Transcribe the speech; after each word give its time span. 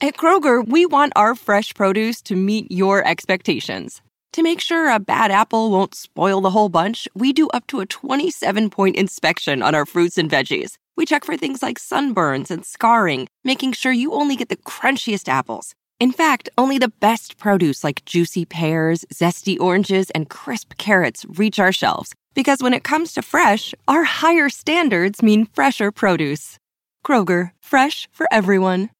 At 0.00 0.16
Kroger, 0.16 0.66
we 0.66 0.86
want 0.86 1.12
our 1.16 1.34
fresh 1.34 1.72
produce 1.72 2.20
to 2.22 2.34
meet 2.34 2.70
your 2.70 3.06
expectations. 3.06 4.02
To 4.32 4.42
make 4.42 4.60
sure 4.60 4.90
a 4.90 4.98
bad 4.98 5.30
apple 5.30 5.70
won't 5.70 5.94
spoil 5.94 6.40
the 6.40 6.50
whole 6.50 6.68
bunch, 6.68 7.08
we 7.14 7.32
do 7.32 7.48
up 7.50 7.66
to 7.68 7.80
a 7.80 7.86
27 7.86 8.70
point 8.70 8.96
inspection 8.96 9.62
on 9.62 9.74
our 9.74 9.86
fruits 9.86 10.18
and 10.18 10.28
veggies. 10.28 10.72
We 10.96 11.06
check 11.06 11.24
for 11.24 11.36
things 11.36 11.62
like 11.62 11.78
sunburns 11.78 12.50
and 12.50 12.66
scarring, 12.66 13.28
making 13.44 13.72
sure 13.72 13.92
you 13.92 14.12
only 14.12 14.34
get 14.34 14.48
the 14.48 14.56
crunchiest 14.56 15.28
apples. 15.28 15.74
In 16.00 16.10
fact, 16.10 16.48
only 16.58 16.78
the 16.78 16.92
best 17.00 17.38
produce 17.38 17.84
like 17.84 18.04
juicy 18.04 18.44
pears, 18.44 19.04
zesty 19.14 19.58
oranges, 19.60 20.10
and 20.10 20.28
crisp 20.28 20.76
carrots 20.76 21.24
reach 21.38 21.60
our 21.60 21.72
shelves. 21.72 22.12
Because 22.34 22.62
when 22.62 22.74
it 22.74 22.82
comes 22.82 23.12
to 23.14 23.22
fresh, 23.22 23.74
our 23.86 24.02
higher 24.02 24.48
standards 24.48 25.22
mean 25.22 25.46
fresher 25.46 25.92
produce. 25.92 26.58
Kroger, 27.06 27.52
fresh 27.60 28.08
for 28.12 28.26
everyone. 28.32 28.90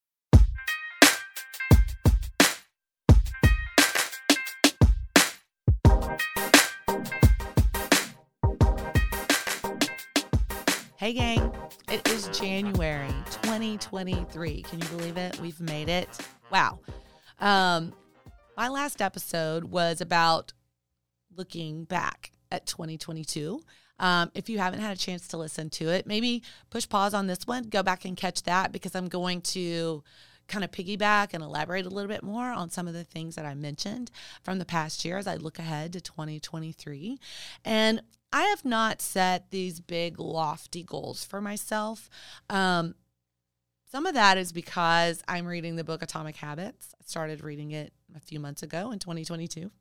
Hey, 11.05 11.13
gang. 11.13 11.51
It 11.91 12.07
is 12.07 12.29
January 12.29 13.13
2023. 13.29 14.63
Can 14.63 14.79
you 14.79 14.87
believe 14.87 15.17
it? 15.17 15.39
We've 15.39 15.61
made 15.61 15.87
it. 15.87 16.09
Wow. 16.51 16.79
Um, 17.39 17.93
my 18.57 18.69
last 18.69 19.03
episode 19.03 19.65
was 19.65 20.01
about 20.01 20.53
looking 21.37 21.83
back 21.83 22.31
at 22.51 22.65
2022. 22.65 23.61
Um, 23.99 24.31
if 24.33 24.49
you 24.49 24.57
haven't 24.57 24.79
had 24.79 24.97
a 24.97 24.99
chance 24.99 25.27
to 25.27 25.37
listen 25.37 25.69
to 25.69 25.89
it, 25.89 26.07
maybe 26.07 26.41
push 26.71 26.89
pause 26.89 27.13
on 27.13 27.27
this 27.27 27.45
one, 27.45 27.65
go 27.65 27.83
back 27.83 28.05
and 28.05 28.17
catch 28.17 28.41
that 28.41 28.71
because 28.71 28.95
I'm 28.95 29.07
going 29.07 29.41
to 29.41 30.03
kind 30.47 30.63
of 30.63 30.71
piggyback 30.71 31.29
and 31.33 31.43
elaborate 31.43 31.85
a 31.85 31.89
little 31.89 32.07
bit 32.07 32.23
more 32.23 32.51
on 32.51 32.69
some 32.69 32.87
of 32.87 32.93
the 32.93 33.03
things 33.03 33.35
that 33.35 33.45
I 33.45 33.55
mentioned 33.55 34.11
from 34.43 34.59
the 34.59 34.65
past 34.65 35.03
year 35.03 35.17
as 35.17 35.27
I 35.27 35.35
look 35.35 35.59
ahead 35.59 35.93
to 35.93 36.01
2023. 36.01 37.19
And 37.63 38.01
I 38.31 38.43
have 38.43 38.65
not 38.65 39.01
set 39.01 39.49
these 39.51 39.79
big, 39.79 40.19
lofty 40.19 40.83
goals 40.83 41.23
for 41.23 41.41
myself. 41.41 42.09
Um, 42.49 42.95
some 43.91 44.05
of 44.05 44.13
that 44.15 44.37
is 44.37 44.51
because 44.51 45.23
I'm 45.27 45.45
reading 45.45 45.77
the 45.77 45.83
book 45.83 46.01
Atomic 46.01 46.35
Habits. 46.35 46.93
I 46.99 47.03
started 47.05 47.43
reading 47.43 47.71
it 47.71 47.93
a 48.15 48.19
few 48.19 48.39
months 48.39 48.61
ago 48.61 48.91
in 48.91 48.99
2022. 48.99 49.71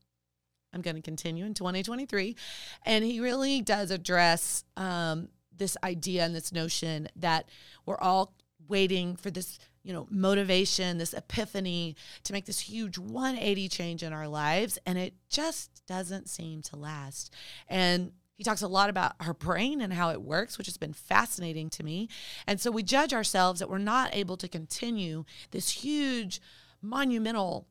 I'm 0.73 0.83
going 0.83 0.97
to 0.97 1.03
continue 1.03 1.45
in 1.45 1.55
2023. 1.55 2.37
And 2.85 3.05
he 3.05 3.21
really 3.21 3.61
does 3.61 3.91
address 3.91 4.65
um, 4.77 5.29
this 5.57 5.77
idea 5.83 6.25
and 6.25 6.35
this 6.35 6.53
notion 6.53 7.09
that 7.17 7.49
we're 7.87 7.99
all 7.99 8.35
waiting 8.69 9.17
for 9.17 9.31
this 9.31 9.59
you 9.85 9.93
know 9.93 10.09
motivation 10.11 10.99
this 10.99 11.15
epiphany 11.15 11.95
to 12.25 12.33
make 12.33 12.47
this 12.47 12.61
huge 12.61 12.99
180 12.99 13.69
change 13.69 14.03
in 14.03 14.13
our 14.13 14.27
lives 14.27 14.79
and 14.87 14.99
it 14.99 15.15
just 15.29 15.83
doesn't 15.87 16.29
seem 16.29 16.63
to 16.63 16.77
last 16.77 17.33
and 17.69 18.13
he 18.37 18.43
talks 18.43 18.63
a 18.63 18.69
lot 18.69 18.91
about 18.91 19.15
our 19.21 19.33
brain 19.33 19.81
and 19.81 19.93
how 19.93 20.11
it 20.11 20.21
works, 20.21 20.59
which 20.59 20.67
has 20.67 20.77
been 20.77 20.93
fascinating 20.93 21.71
to 21.71 21.85
me. 21.85 22.09
And 22.47 22.61
so 22.61 22.71
we 22.71 22.83
judge 22.83 23.15
ourselves 23.15 23.61
that 23.61 23.71
we're 23.71 23.79
not 23.79 24.15
able 24.15 24.37
to 24.39 24.49
continue 24.49 25.25
this 25.53 25.71
huge, 25.71 26.41
monumental 26.83 27.69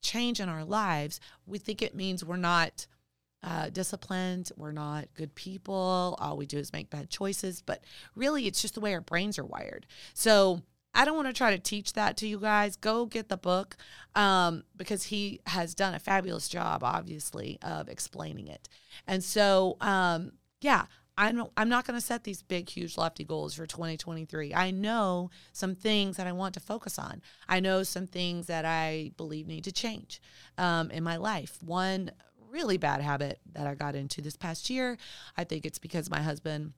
change 0.00 0.40
in 0.40 0.48
our 0.48 0.64
lives. 0.64 1.20
We 1.46 1.58
think 1.58 1.82
it 1.82 1.94
means 1.94 2.24
we're 2.24 2.36
not 2.36 2.86
uh, 3.42 3.68
disciplined, 3.70 4.50
we're 4.56 4.72
not 4.72 5.08
good 5.14 5.34
people, 5.34 6.16
all 6.18 6.36
we 6.36 6.46
do 6.46 6.58
is 6.58 6.72
make 6.72 6.90
bad 6.90 7.10
choices. 7.10 7.60
But 7.60 7.84
really, 8.14 8.46
it's 8.46 8.62
just 8.62 8.74
the 8.74 8.80
way 8.80 8.94
our 8.94 9.00
brains 9.00 9.38
are 9.38 9.44
wired. 9.44 9.86
So 10.14 10.62
I 10.98 11.04
don't 11.04 11.14
want 11.14 11.28
to 11.28 11.32
try 11.32 11.52
to 11.52 11.60
teach 11.60 11.92
that 11.92 12.16
to 12.16 12.26
you 12.26 12.40
guys. 12.40 12.74
Go 12.74 13.06
get 13.06 13.28
the 13.28 13.36
book 13.36 13.76
um, 14.16 14.64
because 14.76 15.04
he 15.04 15.40
has 15.46 15.72
done 15.72 15.94
a 15.94 16.00
fabulous 16.00 16.48
job, 16.48 16.82
obviously, 16.82 17.56
of 17.62 17.88
explaining 17.88 18.48
it. 18.48 18.68
And 19.06 19.22
so, 19.22 19.76
um, 19.80 20.32
yeah, 20.60 20.86
I'm, 21.16 21.44
I'm 21.56 21.68
not 21.68 21.86
going 21.86 21.96
to 21.96 22.04
set 22.04 22.24
these 22.24 22.42
big, 22.42 22.68
huge, 22.68 22.98
lofty 22.98 23.22
goals 23.22 23.54
for 23.54 23.64
2023. 23.64 24.52
I 24.52 24.72
know 24.72 25.30
some 25.52 25.76
things 25.76 26.16
that 26.16 26.26
I 26.26 26.32
want 26.32 26.54
to 26.54 26.60
focus 26.60 26.98
on. 26.98 27.22
I 27.48 27.60
know 27.60 27.84
some 27.84 28.08
things 28.08 28.48
that 28.48 28.64
I 28.64 29.12
believe 29.16 29.46
need 29.46 29.62
to 29.64 29.72
change 29.72 30.20
um, 30.58 30.90
in 30.90 31.04
my 31.04 31.16
life. 31.16 31.58
One 31.62 32.10
really 32.50 32.76
bad 32.76 33.02
habit 33.02 33.38
that 33.52 33.68
I 33.68 33.76
got 33.76 33.94
into 33.94 34.20
this 34.20 34.36
past 34.36 34.68
year, 34.68 34.98
I 35.36 35.44
think 35.44 35.64
it's 35.64 35.78
because 35.78 36.10
my 36.10 36.22
husband 36.22 36.72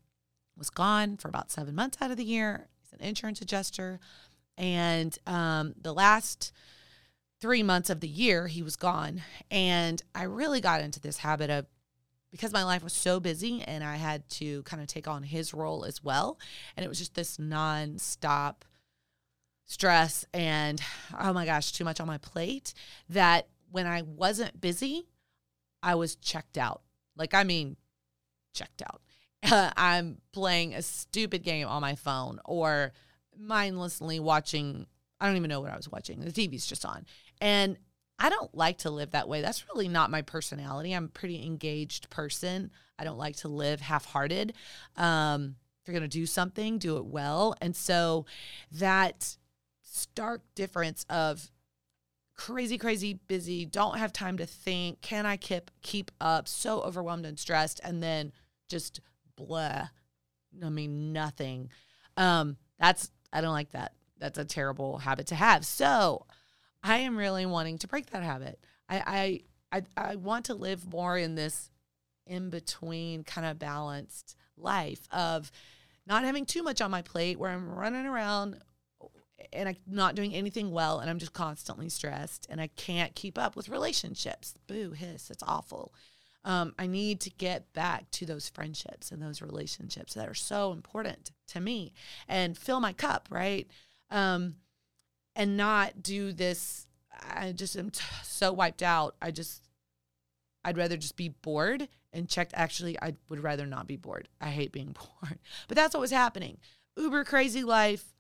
was 0.58 0.68
gone 0.68 1.16
for 1.16 1.28
about 1.28 1.50
seven 1.50 1.74
months 1.74 1.96
out 2.02 2.10
of 2.10 2.18
the 2.18 2.24
year 2.24 2.68
an 2.92 3.00
insurance 3.00 3.40
adjuster. 3.40 4.00
And 4.56 5.16
um, 5.26 5.74
the 5.80 5.94
last 5.94 6.52
three 7.40 7.62
months 7.62 7.90
of 7.90 8.00
the 8.00 8.08
year, 8.08 8.46
he 8.46 8.62
was 8.62 8.76
gone. 8.76 9.22
And 9.50 10.02
I 10.14 10.24
really 10.24 10.60
got 10.60 10.82
into 10.82 11.00
this 11.00 11.18
habit 11.18 11.50
of 11.50 11.66
because 12.30 12.52
my 12.52 12.62
life 12.62 12.84
was 12.84 12.92
so 12.92 13.18
busy 13.18 13.62
and 13.62 13.82
I 13.82 13.96
had 13.96 14.28
to 14.30 14.62
kind 14.62 14.80
of 14.80 14.88
take 14.88 15.08
on 15.08 15.22
his 15.22 15.52
role 15.52 15.84
as 15.84 16.02
well. 16.02 16.38
And 16.76 16.84
it 16.84 16.88
was 16.88 16.98
just 16.98 17.14
this 17.14 17.38
nonstop 17.38 18.56
stress 19.66 20.24
and, 20.32 20.80
oh 21.18 21.32
my 21.32 21.44
gosh, 21.44 21.72
too 21.72 21.84
much 21.84 22.00
on 22.00 22.06
my 22.06 22.18
plate 22.18 22.74
that 23.08 23.48
when 23.70 23.86
I 23.86 24.02
wasn't 24.02 24.60
busy, 24.60 25.06
I 25.82 25.94
was 25.94 26.16
checked 26.16 26.58
out. 26.58 26.82
Like, 27.16 27.34
I 27.34 27.44
mean, 27.44 27.76
checked 28.54 28.82
out. 28.82 29.00
I'm 29.76 30.18
playing 30.32 30.74
a 30.74 30.82
stupid 30.82 31.42
game 31.42 31.66
on 31.66 31.80
my 31.80 31.94
phone 31.94 32.40
or 32.44 32.92
mindlessly 33.36 34.20
watching. 34.20 34.86
I 35.20 35.26
don't 35.26 35.36
even 35.36 35.48
know 35.48 35.60
what 35.60 35.72
I 35.72 35.76
was 35.76 35.88
watching. 35.88 36.20
The 36.20 36.30
TV's 36.30 36.66
just 36.66 36.84
on. 36.84 37.06
And 37.40 37.76
I 38.18 38.28
don't 38.28 38.54
like 38.54 38.78
to 38.78 38.90
live 38.90 39.12
that 39.12 39.28
way. 39.28 39.40
That's 39.40 39.64
really 39.72 39.88
not 39.88 40.10
my 40.10 40.22
personality. 40.22 40.92
I'm 40.92 41.06
a 41.06 41.08
pretty 41.08 41.44
engaged 41.44 42.10
person. 42.10 42.70
I 42.98 43.04
don't 43.04 43.18
like 43.18 43.36
to 43.36 43.48
live 43.48 43.80
half 43.80 44.04
hearted. 44.04 44.52
Um, 44.96 45.56
if 45.80 45.88
you're 45.88 45.98
going 45.98 46.08
to 46.08 46.18
do 46.18 46.26
something, 46.26 46.78
do 46.78 46.98
it 46.98 47.06
well. 47.06 47.54
And 47.62 47.74
so 47.74 48.26
that 48.72 49.36
stark 49.82 50.42
difference 50.54 51.06
of 51.08 51.50
crazy, 52.34 52.76
crazy 52.76 53.14
busy, 53.14 53.64
don't 53.64 53.98
have 53.98 54.12
time 54.12 54.36
to 54.36 54.46
think, 54.46 55.00
can 55.00 55.24
I 55.24 55.38
keep 55.38 55.70
keep 55.82 56.10
up, 56.20 56.46
so 56.46 56.80
overwhelmed 56.82 57.24
and 57.24 57.38
stressed, 57.38 57.80
and 57.82 58.02
then 58.02 58.32
just 58.68 59.00
blah. 59.46 59.88
I 60.64 60.68
mean, 60.68 61.12
nothing. 61.12 61.70
Um, 62.16 62.56
that's, 62.78 63.10
I 63.32 63.40
don't 63.40 63.52
like 63.52 63.72
that. 63.72 63.92
That's 64.18 64.38
a 64.38 64.44
terrible 64.44 64.98
habit 64.98 65.28
to 65.28 65.34
have. 65.34 65.64
So 65.64 66.26
I 66.82 66.98
am 66.98 67.16
really 67.16 67.46
wanting 67.46 67.78
to 67.78 67.88
break 67.88 68.10
that 68.10 68.22
habit. 68.22 68.58
I, 68.88 69.42
I, 69.72 69.82
I, 69.96 70.10
I 70.12 70.16
want 70.16 70.46
to 70.46 70.54
live 70.54 70.90
more 70.90 71.16
in 71.16 71.34
this 71.34 71.70
in 72.26 72.50
between 72.50 73.24
kind 73.24 73.46
of 73.46 73.58
balanced 73.58 74.36
life 74.56 75.08
of 75.10 75.50
not 76.06 76.24
having 76.24 76.44
too 76.44 76.62
much 76.62 76.80
on 76.80 76.90
my 76.90 77.02
plate 77.02 77.38
where 77.38 77.50
I'm 77.50 77.68
running 77.68 78.06
around 78.06 78.58
and 79.52 79.68
I'm 79.68 79.76
not 79.86 80.14
doing 80.14 80.34
anything 80.34 80.70
well 80.70 81.00
and 81.00 81.08
I'm 81.08 81.18
just 81.18 81.32
constantly 81.32 81.88
stressed 81.88 82.46
and 82.50 82.60
I 82.60 82.68
can't 82.68 83.14
keep 83.14 83.38
up 83.38 83.56
with 83.56 83.68
relationships. 83.68 84.54
Boo, 84.66 84.92
hiss, 84.92 85.30
it's 85.30 85.42
awful 85.46 85.92
um, 86.44 86.74
I 86.78 86.86
need 86.86 87.20
to 87.20 87.30
get 87.30 87.72
back 87.72 88.10
to 88.12 88.26
those 88.26 88.48
friendships 88.48 89.10
and 89.12 89.22
those 89.22 89.42
relationships 89.42 90.14
that 90.14 90.28
are 90.28 90.34
so 90.34 90.72
important 90.72 91.32
to 91.48 91.60
me 91.60 91.92
and 92.28 92.56
fill 92.56 92.80
my 92.80 92.92
cup, 92.92 93.28
right? 93.30 93.68
Um, 94.10 94.56
and 95.36 95.56
not 95.56 96.02
do 96.02 96.32
this. 96.32 96.86
I 97.12 97.52
just 97.52 97.76
am 97.76 97.90
t- 97.90 98.02
so 98.22 98.52
wiped 98.52 98.82
out. 98.82 99.16
I 99.20 99.30
just, 99.30 99.68
I'd 100.64 100.78
rather 100.78 100.96
just 100.96 101.16
be 101.16 101.28
bored 101.28 101.88
and 102.12 102.28
checked. 102.28 102.52
Actually, 102.54 102.98
I 103.00 103.14
would 103.28 103.42
rather 103.42 103.66
not 103.66 103.86
be 103.86 103.96
bored. 103.96 104.28
I 104.40 104.48
hate 104.48 104.72
being 104.72 104.96
bored, 105.22 105.38
but 105.68 105.76
that's 105.76 105.94
what 105.94 106.00
was 106.00 106.10
happening. 106.10 106.58
Uber 106.96 107.24
crazy 107.24 107.62
life, 107.62 108.14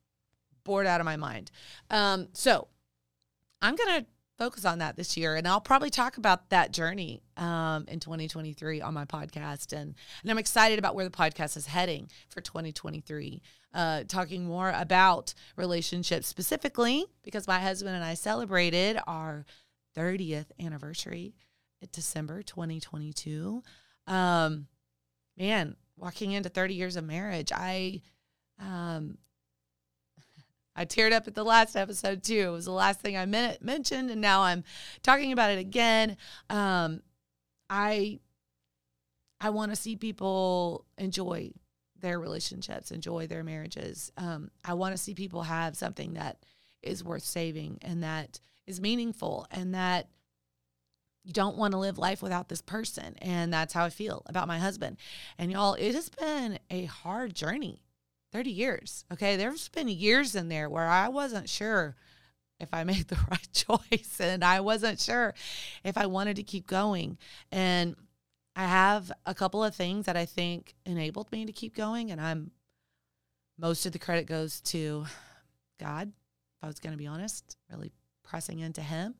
bored 0.64 0.86
out 0.86 1.00
of 1.00 1.06
my 1.06 1.16
mind. 1.16 1.50
Um, 1.88 2.28
so 2.32 2.68
I'm 3.62 3.76
gonna 3.76 4.04
focus 4.40 4.64
on 4.64 4.78
that 4.78 4.96
this 4.96 5.18
year. 5.18 5.36
And 5.36 5.46
I'll 5.46 5.60
probably 5.60 5.90
talk 5.90 6.16
about 6.16 6.48
that 6.48 6.72
journey 6.72 7.20
um, 7.36 7.84
in 7.88 8.00
2023 8.00 8.80
on 8.80 8.94
my 8.94 9.04
podcast. 9.04 9.74
And, 9.74 9.94
and 10.22 10.30
I'm 10.30 10.38
excited 10.38 10.78
about 10.78 10.94
where 10.94 11.04
the 11.04 11.10
podcast 11.10 11.58
is 11.58 11.66
heading 11.66 12.08
for 12.30 12.40
2023. 12.40 13.42
Uh, 13.74 14.02
talking 14.08 14.46
more 14.46 14.72
about 14.74 15.34
relationships 15.56 16.26
specifically 16.26 17.04
because 17.22 17.46
my 17.46 17.60
husband 17.60 17.94
and 17.94 18.02
I 18.04 18.14
celebrated 18.14 18.98
our 19.06 19.44
30th 19.94 20.46
anniversary 20.58 21.34
December 21.92 22.42
2022. 22.42 23.62
Um, 24.06 24.68
man, 25.36 25.76
walking 25.98 26.32
into 26.32 26.48
30 26.48 26.74
years 26.74 26.96
of 26.96 27.04
marriage, 27.04 27.52
I 27.54 28.00
um, 28.58 29.18
I 30.80 30.86
teared 30.86 31.12
up 31.12 31.28
at 31.28 31.34
the 31.34 31.44
last 31.44 31.76
episode 31.76 32.22
too. 32.22 32.48
It 32.48 32.52
was 32.52 32.64
the 32.64 32.72
last 32.72 33.00
thing 33.00 33.14
I 33.14 33.26
mentioned, 33.26 34.10
and 34.10 34.18
now 34.18 34.40
I'm 34.40 34.64
talking 35.02 35.30
about 35.30 35.50
it 35.50 35.58
again. 35.58 36.16
Um, 36.48 37.02
I 37.68 38.18
I 39.42 39.50
want 39.50 39.72
to 39.72 39.76
see 39.76 39.96
people 39.96 40.86
enjoy 40.96 41.50
their 42.00 42.18
relationships, 42.18 42.92
enjoy 42.92 43.26
their 43.26 43.44
marriages. 43.44 44.10
Um, 44.16 44.50
I 44.64 44.72
want 44.72 44.94
to 44.94 44.96
see 44.96 45.12
people 45.12 45.42
have 45.42 45.76
something 45.76 46.14
that 46.14 46.38
is 46.82 47.04
worth 47.04 47.24
saving 47.24 47.76
and 47.82 48.02
that 48.02 48.40
is 48.66 48.80
meaningful 48.80 49.46
and 49.50 49.74
that 49.74 50.08
you 51.24 51.34
don't 51.34 51.58
want 51.58 51.72
to 51.72 51.78
live 51.78 51.98
life 51.98 52.22
without 52.22 52.48
this 52.48 52.62
person. 52.62 53.16
And 53.20 53.52
that's 53.52 53.74
how 53.74 53.84
I 53.84 53.90
feel 53.90 54.22
about 54.24 54.48
my 54.48 54.58
husband. 54.58 54.96
And 55.36 55.52
y'all, 55.52 55.74
it 55.74 55.94
has 55.94 56.08
been 56.08 56.58
a 56.70 56.86
hard 56.86 57.34
journey 57.34 57.82
30 58.32 58.50
years. 58.50 59.04
Okay. 59.12 59.36
There's 59.36 59.68
been 59.68 59.88
years 59.88 60.34
in 60.34 60.48
there 60.48 60.68
where 60.68 60.88
I 60.88 61.08
wasn't 61.08 61.48
sure 61.48 61.96
if 62.58 62.68
I 62.72 62.84
made 62.84 63.08
the 63.08 63.18
right 63.30 63.48
choice 63.52 64.20
and 64.20 64.44
I 64.44 64.60
wasn't 64.60 65.00
sure 65.00 65.34
if 65.84 65.96
I 65.96 66.06
wanted 66.06 66.36
to 66.36 66.42
keep 66.42 66.66
going. 66.66 67.18
And 67.50 67.96
I 68.56 68.66
have 68.66 69.10
a 69.26 69.34
couple 69.34 69.64
of 69.64 69.74
things 69.74 70.06
that 70.06 70.16
I 70.16 70.26
think 70.26 70.74
enabled 70.84 71.30
me 71.32 71.46
to 71.46 71.52
keep 71.52 71.74
going. 71.74 72.10
And 72.10 72.20
I'm, 72.20 72.50
most 73.58 73.86
of 73.86 73.92
the 73.92 73.98
credit 73.98 74.26
goes 74.26 74.60
to 74.62 75.06
God, 75.78 76.08
if 76.08 76.64
I 76.64 76.66
was 76.66 76.80
going 76.80 76.92
to 76.92 76.98
be 76.98 77.06
honest, 77.06 77.56
really 77.70 77.92
pressing 78.22 78.58
into 78.58 78.82
Him. 78.82 79.14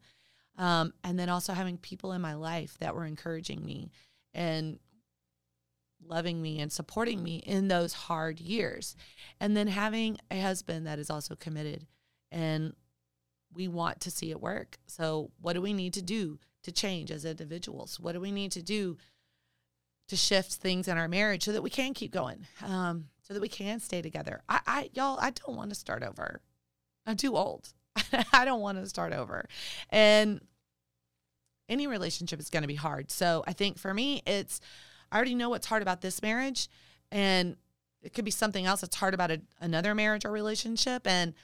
Um, 0.59 0.93
and 1.05 1.19
then 1.19 1.29
also 1.29 1.53
having 1.53 1.79
people 1.79 2.13
in 2.13 2.21
my 2.21 2.35
life 2.35 2.77
that 2.81 2.95
were 2.95 3.07
encouraging 3.07 3.65
me 3.65 3.91
and 4.35 4.79
loving 6.11 6.43
me 6.43 6.59
and 6.59 6.71
supporting 6.71 7.23
me 7.23 7.37
in 7.37 7.69
those 7.69 7.95
hard 7.95 8.41
years. 8.41 8.97
And 9.39 9.57
then 9.57 9.69
having 9.69 10.19
a 10.31 10.41
husband 10.41 10.87
that 10.87 10.99
is 10.99 11.09
also 11.09 11.37
committed 11.37 11.87
and 12.31 12.75
we 13.55 13.69
want 13.69 14.01
to 14.01 14.11
see 14.11 14.31
it 14.31 14.41
work. 14.41 14.79
So, 14.87 15.31
what 15.41 15.55
do 15.55 15.61
we 15.61 15.73
need 15.73 15.95
to 15.95 16.03
do 16.03 16.39
to 16.63 16.73
change 16.73 17.11
as 17.11 17.25
individuals? 17.25 17.99
What 17.99 18.13
do 18.13 18.21
we 18.21 18.31
need 18.31 18.53
to 18.53 18.63
do 18.63 18.97
to 20.09 20.17
shift 20.17 20.53
things 20.55 20.89
in 20.89 20.99
our 20.99 21.09
marriage 21.09 21.45
so 21.45 21.53
that 21.53 21.63
we 21.63 21.71
can 21.71 21.95
keep 21.95 22.13
going, 22.13 22.47
um, 22.63 23.07
so 23.23 23.35
that 23.35 23.41
we 23.41 23.49
can 23.49 23.81
stay 23.81 24.03
together? 24.03 24.43
I, 24.49 24.61
I 24.67 24.91
y'all, 24.93 25.19
I 25.21 25.31
don't 25.31 25.57
want 25.57 25.71
to 25.71 25.75
start 25.75 26.03
over. 26.03 26.41
I'm 27.07 27.17
too 27.17 27.37
old. 27.37 27.73
I 28.33 28.45
don't 28.45 28.61
want 28.61 28.79
to 28.79 28.87
start 28.89 29.13
over. 29.13 29.47
And 29.89 30.41
any 31.69 31.87
relationship 31.87 32.41
is 32.41 32.51
going 32.51 32.63
to 32.63 32.69
be 32.69 32.75
hard. 32.75 33.11
So, 33.11 33.43
I 33.47 33.53
think 33.53 33.79
for 33.79 33.93
me, 33.93 34.23
it's 34.27 34.61
I 35.11 35.17
already 35.17 35.35
know 35.35 35.49
what's 35.51 35.67
hard 35.67 35.83
about 35.83 36.01
this 36.01 36.23
marriage, 36.23 36.69
and 37.11 37.57
it 38.03 38.15
could 38.15 38.25
be 38.25 38.31
something 38.31 38.67
else 38.67 38.81
that's 38.81 38.97
hard 38.97 39.15
about 39.15 39.31
a, 39.31 39.41
another 39.61 39.95
marriage 39.95 40.25
or 40.25 40.31
relationship. 40.31 41.07
And 41.07 41.35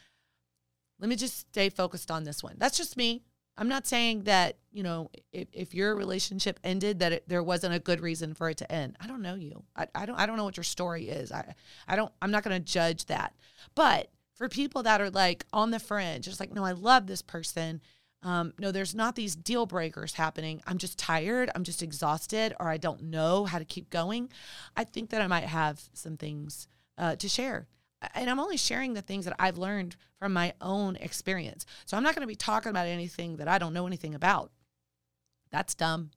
let 0.98 1.08
me 1.08 1.16
just 1.16 1.40
stay 1.40 1.68
focused 1.68 2.10
on 2.10 2.24
this 2.24 2.42
one. 2.42 2.54
That's 2.58 2.76
just 2.76 2.96
me. 2.96 3.22
I'm 3.58 3.68
not 3.68 3.86
saying 3.86 4.24
that, 4.24 4.58
you 4.70 4.82
know, 4.82 5.10
if, 5.32 5.48
if 5.52 5.74
your 5.74 5.94
relationship 5.94 6.60
ended, 6.62 6.98
that 6.98 7.12
it, 7.12 7.28
there 7.28 7.42
wasn't 7.42 7.74
a 7.74 7.78
good 7.78 8.00
reason 8.00 8.34
for 8.34 8.50
it 8.50 8.58
to 8.58 8.70
end. 8.70 8.96
I 9.00 9.06
don't 9.06 9.22
know 9.22 9.34
you. 9.34 9.64
I, 9.74 9.86
I 9.94 10.04
don't 10.04 10.16
I 10.16 10.26
don't 10.26 10.36
know 10.36 10.44
what 10.44 10.58
your 10.58 10.64
story 10.64 11.08
is. 11.08 11.32
I 11.32 11.54
I 11.88 11.96
don't 11.96 12.12
I'm 12.20 12.30
not 12.30 12.42
gonna 12.42 12.60
judge 12.60 13.06
that. 13.06 13.34
But 13.74 14.10
for 14.34 14.48
people 14.48 14.82
that 14.82 15.00
are 15.00 15.10
like 15.10 15.46
on 15.52 15.70
the 15.70 15.78
fringe, 15.78 16.28
it's 16.28 16.38
like, 16.38 16.52
no, 16.52 16.64
I 16.64 16.72
love 16.72 17.06
this 17.06 17.22
person 17.22 17.80
um, 18.26 18.52
no, 18.58 18.72
there's 18.72 18.92
not 18.92 19.14
these 19.14 19.36
deal 19.36 19.66
breakers 19.66 20.14
happening. 20.14 20.60
I'm 20.66 20.78
just 20.78 20.98
tired. 20.98 21.48
I'm 21.54 21.62
just 21.62 21.80
exhausted, 21.80 22.56
or 22.58 22.68
I 22.68 22.76
don't 22.76 23.04
know 23.04 23.44
how 23.44 23.60
to 23.60 23.64
keep 23.64 23.88
going. 23.88 24.30
I 24.76 24.82
think 24.82 25.10
that 25.10 25.22
I 25.22 25.28
might 25.28 25.44
have 25.44 25.80
some 25.92 26.16
things 26.16 26.66
uh, 26.98 27.14
to 27.14 27.28
share. 27.28 27.68
And 28.16 28.28
I'm 28.28 28.40
only 28.40 28.56
sharing 28.56 28.94
the 28.94 29.00
things 29.00 29.26
that 29.26 29.36
I've 29.38 29.58
learned 29.58 29.94
from 30.18 30.32
my 30.32 30.54
own 30.60 30.96
experience. 30.96 31.66
So 31.84 31.96
I'm 31.96 32.02
not 32.02 32.16
going 32.16 32.24
to 32.24 32.26
be 32.26 32.34
talking 32.34 32.70
about 32.70 32.88
anything 32.88 33.36
that 33.36 33.46
I 33.46 33.58
don't 33.58 33.72
know 33.72 33.86
anything 33.86 34.16
about. 34.16 34.50
That's 35.52 35.76
dumb. 35.76 36.10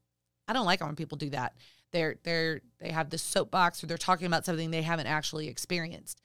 I 0.48 0.54
don't 0.54 0.66
like 0.66 0.82
it 0.82 0.86
when 0.86 0.96
people 0.96 1.18
do 1.18 1.30
that. 1.30 1.54
They're 1.92 2.16
they're 2.24 2.62
they 2.80 2.90
have 2.90 3.12
this 3.12 3.22
soapbox 3.22 3.84
or 3.84 3.88
they're 3.88 3.98
talking 3.98 4.26
about 4.26 4.46
something 4.46 4.72
they 4.72 4.82
haven't 4.82 5.08
actually 5.08 5.48
experienced. 5.48 6.22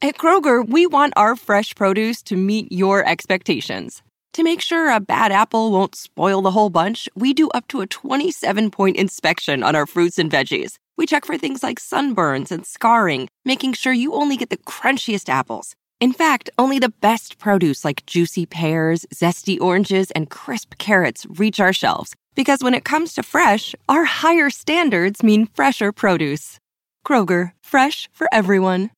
At 0.00 0.16
Kroger, 0.16 0.66
we 0.66 0.86
want 0.86 1.12
our 1.16 1.36
fresh 1.36 1.74
produce 1.74 2.22
to 2.22 2.36
meet 2.36 2.72
your 2.72 3.06
expectations. 3.06 4.02
To 4.34 4.42
make 4.42 4.62
sure 4.62 4.90
a 4.90 4.98
bad 4.98 5.30
apple 5.30 5.70
won't 5.70 5.94
spoil 5.94 6.40
the 6.40 6.52
whole 6.52 6.70
bunch, 6.70 7.06
we 7.14 7.34
do 7.34 7.50
up 7.50 7.68
to 7.68 7.82
a 7.82 7.86
27 7.86 8.70
point 8.70 8.96
inspection 8.96 9.62
on 9.62 9.76
our 9.76 9.84
fruits 9.84 10.18
and 10.18 10.30
veggies. 10.30 10.76
We 10.96 11.04
check 11.04 11.26
for 11.26 11.36
things 11.36 11.62
like 11.62 11.78
sunburns 11.78 12.50
and 12.50 12.64
scarring, 12.64 13.28
making 13.44 13.74
sure 13.74 13.92
you 13.92 14.14
only 14.14 14.38
get 14.38 14.48
the 14.48 14.56
crunchiest 14.56 15.28
apples. 15.28 15.74
In 16.00 16.14
fact, 16.14 16.48
only 16.56 16.78
the 16.78 16.94
best 17.02 17.38
produce 17.38 17.84
like 17.84 18.06
juicy 18.06 18.46
pears, 18.46 19.04
zesty 19.14 19.60
oranges, 19.60 20.10
and 20.12 20.30
crisp 20.30 20.78
carrots 20.78 21.26
reach 21.28 21.60
our 21.60 21.74
shelves. 21.74 22.14
Because 22.34 22.62
when 22.62 22.72
it 22.72 22.86
comes 22.86 23.12
to 23.14 23.22
fresh, 23.22 23.74
our 23.90 24.04
higher 24.04 24.48
standards 24.48 25.22
mean 25.22 25.44
fresher 25.44 25.92
produce. 25.92 26.58
Kroger, 27.06 27.52
fresh 27.60 28.08
for 28.14 28.28
everyone. 28.32 28.92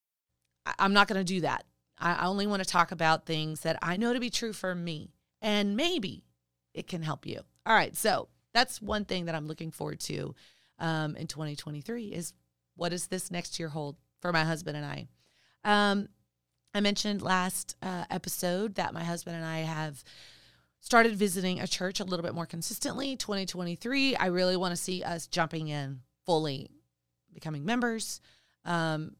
I'm 0.78 0.92
not 0.92 1.08
going 1.08 1.18
to 1.20 1.24
do 1.24 1.40
that. 1.40 1.64
I 1.98 2.24
only 2.26 2.46
want 2.46 2.62
to 2.62 2.68
talk 2.68 2.92
about 2.92 3.26
things 3.26 3.60
that 3.62 3.80
I 3.82 3.96
know 3.96 4.12
to 4.12 4.20
be 4.20 4.30
true 4.30 4.52
for 4.52 4.76
me 4.76 5.10
and 5.44 5.76
maybe 5.76 6.24
it 6.72 6.88
can 6.88 7.02
help 7.02 7.26
you. 7.26 7.40
All 7.66 7.74
right, 7.76 7.94
so 7.94 8.28
that's 8.54 8.80
one 8.82 9.04
thing 9.04 9.26
that 9.26 9.34
I'm 9.34 9.46
looking 9.46 9.70
forward 9.70 10.00
to 10.00 10.34
um, 10.78 11.14
in 11.16 11.26
2023 11.26 12.06
is 12.06 12.32
what 12.76 12.88
does 12.88 13.06
this 13.06 13.30
next 13.30 13.60
year 13.60 13.68
hold 13.68 13.96
for 14.20 14.32
my 14.32 14.42
husband 14.42 14.76
and 14.76 14.86
I? 14.86 15.08
Um, 15.64 16.08
I 16.72 16.80
mentioned 16.80 17.22
last 17.22 17.76
uh, 17.82 18.04
episode 18.10 18.76
that 18.76 18.94
my 18.94 19.04
husband 19.04 19.36
and 19.36 19.44
I 19.44 19.58
have 19.58 20.02
started 20.80 21.14
visiting 21.14 21.60
a 21.60 21.66
church 21.66 22.00
a 22.00 22.04
little 22.04 22.24
bit 22.24 22.34
more 22.34 22.46
consistently. 22.46 23.14
2023, 23.14 24.16
I 24.16 24.26
really 24.26 24.56
want 24.56 24.72
to 24.72 24.76
see 24.76 25.02
us 25.02 25.26
jumping 25.26 25.68
in 25.68 26.00
fully, 26.24 26.70
becoming 27.32 27.64
members. 27.64 28.20
Um, 28.64 29.12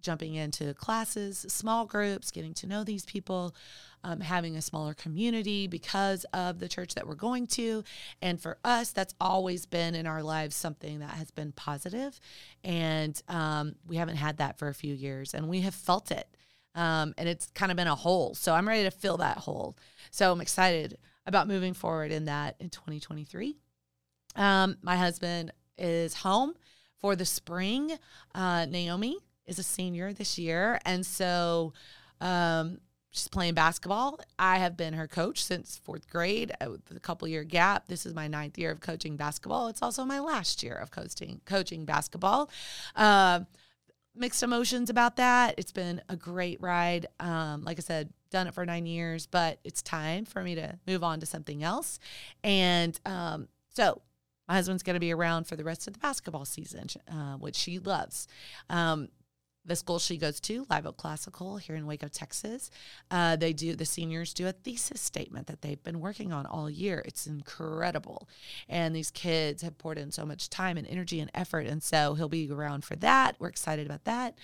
jumping 0.00 0.34
into 0.34 0.74
classes, 0.74 1.44
small 1.48 1.86
groups, 1.86 2.30
getting 2.30 2.54
to 2.54 2.66
know 2.66 2.84
these 2.84 3.04
people, 3.04 3.54
um, 4.02 4.20
having 4.20 4.56
a 4.56 4.62
smaller 4.62 4.94
community 4.94 5.66
because 5.66 6.24
of 6.32 6.58
the 6.58 6.68
church 6.68 6.94
that 6.94 7.06
we're 7.06 7.14
going 7.14 7.46
to. 7.48 7.84
And 8.22 8.40
for 8.40 8.58
us, 8.64 8.90
that's 8.92 9.14
always 9.20 9.66
been 9.66 9.94
in 9.94 10.06
our 10.06 10.22
lives 10.22 10.56
something 10.56 11.00
that 11.00 11.10
has 11.10 11.30
been 11.30 11.52
positive. 11.52 12.18
And 12.64 13.20
um, 13.28 13.74
we 13.86 13.96
haven't 13.96 14.16
had 14.16 14.38
that 14.38 14.58
for 14.58 14.68
a 14.68 14.74
few 14.74 14.94
years, 14.94 15.34
and 15.34 15.48
we 15.48 15.60
have 15.60 15.74
felt 15.74 16.10
it. 16.10 16.28
Um, 16.74 17.14
and 17.18 17.28
it's 17.28 17.50
kind 17.54 17.72
of 17.72 17.76
been 17.76 17.88
a 17.88 17.94
hole. 17.94 18.34
So 18.34 18.54
I'm 18.54 18.68
ready 18.68 18.84
to 18.84 18.90
fill 18.90 19.18
that 19.18 19.38
hole. 19.38 19.76
So 20.10 20.32
I'm 20.32 20.40
excited 20.40 20.98
about 21.26 21.48
moving 21.48 21.74
forward 21.74 22.12
in 22.12 22.26
that 22.26 22.56
in 22.60 22.70
2023. 22.70 23.56
Um, 24.36 24.76
my 24.82 24.96
husband 24.96 25.52
is 25.76 26.14
home 26.14 26.54
for 27.00 27.16
the 27.16 27.26
spring. 27.26 27.92
Uh, 28.34 28.66
Naomi 28.66 29.18
is 29.46 29.58
a 29.58 29.62
senior 29.62 30.12
this 30.12 30.38
year. 30.38 30.80
And 30.84 31.04
so 31.04 31.72
um, 32.20 32.78
she's 33.10 33.28
playing 33.28 33.54
basketball. 33.54 34.20
I 34.38 34.58
have 34.58 34.76
been 34.76 34.94
her 34.94 35.08
coach 35.08 35.42
since 35.44 35.80
fourth 35.82 36.08
grade 36.08 36.52
uh, 36.60 36.76
a 36.94 37.00
couple 37.00 37.26
year 37.28 37.44
gap. 37.44 37.88
This 37.88 38.06
is 38.06 38.14
my 38.14 38.28
ninth 38.28 38.58
year 38.58 38.70
of 38.70 38.80
coaching 38.80 39.16
basketball. 39.16 39.68
It's 39.68 39.82
also 39.82 40.04
my 40.04 40.20
last 40.20 40.62
year 40.62 40.74
of 40.74 40.90
coaching 40.90 41.40
coaching 41.44 41.84
basketball. 41.84 42.50
Uh, 42.94 43.40
mixed 44.14 44.42
emotions 44.42 44.90
about 44.90 45.16
that. 45.16 45.54
It's 45.56 45.72
been 45.72 46.02
a 46.08 46.16
great 46.16 46.60
ride. 46.60 47.06
Um, 47.18 47.64
like 47.64 47.78
I 47.78 47.82
said, 47.82 48.12
done 48.30 48.46
it 48.46 48.54
for 48.54 48.64
nine 48.64 48.86
years, 48.86 49.26
but 49.26 49.58
it's 49.64 49.82
time 49.82 50.24
for 50.24 50.42
me 50.42 50.54
to 50.54 50.78
move 50.86 51.02
on 51.02 51.20
to 51.20 51.26
something 51.26 51.62
else. 51.62 51.98
And 52.42 52.98
um, 53.06 53.48
so 53.74 54.02
my 54.48 54.54
husband's 54.54 54.82
going 54.82 54.94
to 54.94 55.00
be 55.00 55.12
around 55.12 55.44
for 55.44 55.56
the 55.56 55.64
rest 55.64 55.86
of 55.86 55.92
the 55.92 56.00
basketball 56.00 56.44
season, 56.44 56.88
uh, 57.10 57.34
which 57.36 57.56
she 57.56 57.78
loves. 57.78 58.26
Um, 58.68 59.08
the 59.70 59.76
school 59.76 60.00
she 60.00 60.16
goes 60.16 60.40
to, 60.40 60.66
Live 60.68 60.84
Oak 60.84 60.96
Classical 60.96 61.56
here 61.56 61.76
in 61.76 61.86
Waco, 61.86 62.08
Texas, 62.08 62.72
uh, 63.12 63.36
they 63.36 63.52
do 63.52 63.76
the 63.76 63.84
seniors 63.84 64.34
do 64.34 64.48
a 64.48 64.52
thesis 64.52 65.00
statement 65.00 65.46
that 65.46 65.62
they've 65.62 65.82
been 65.84 66.00
working 66.00 66.32
on 66.32 66.44
all 66.44 66.68
year. 66.68 67.04
It's 67.06 67.28
incredible, 67.28 68.28
and 68.68 68.96
these 68.96 69.12
kids 69.12 69.62
have 69.62 69.78
poured 69.78 69.96
in 69.96 70.10
so 70.10 70.26
much 70.26 70.50
time 70.50 70.76
and 70.76 70.88
energy 70.88 71.20
and 71.20 71.30
effort, 71.34 71.66
and 71.66 71.80
so 71.82 72.14
he'll 72.14 72.28
be 72.28 72.50
around 72.50 72.84
for 72.84 72.96
that. 72.96 73.36
We're 73.38 73.48
excited 73.48 73.86
about 73.86 74.04
that. 74.04 74.34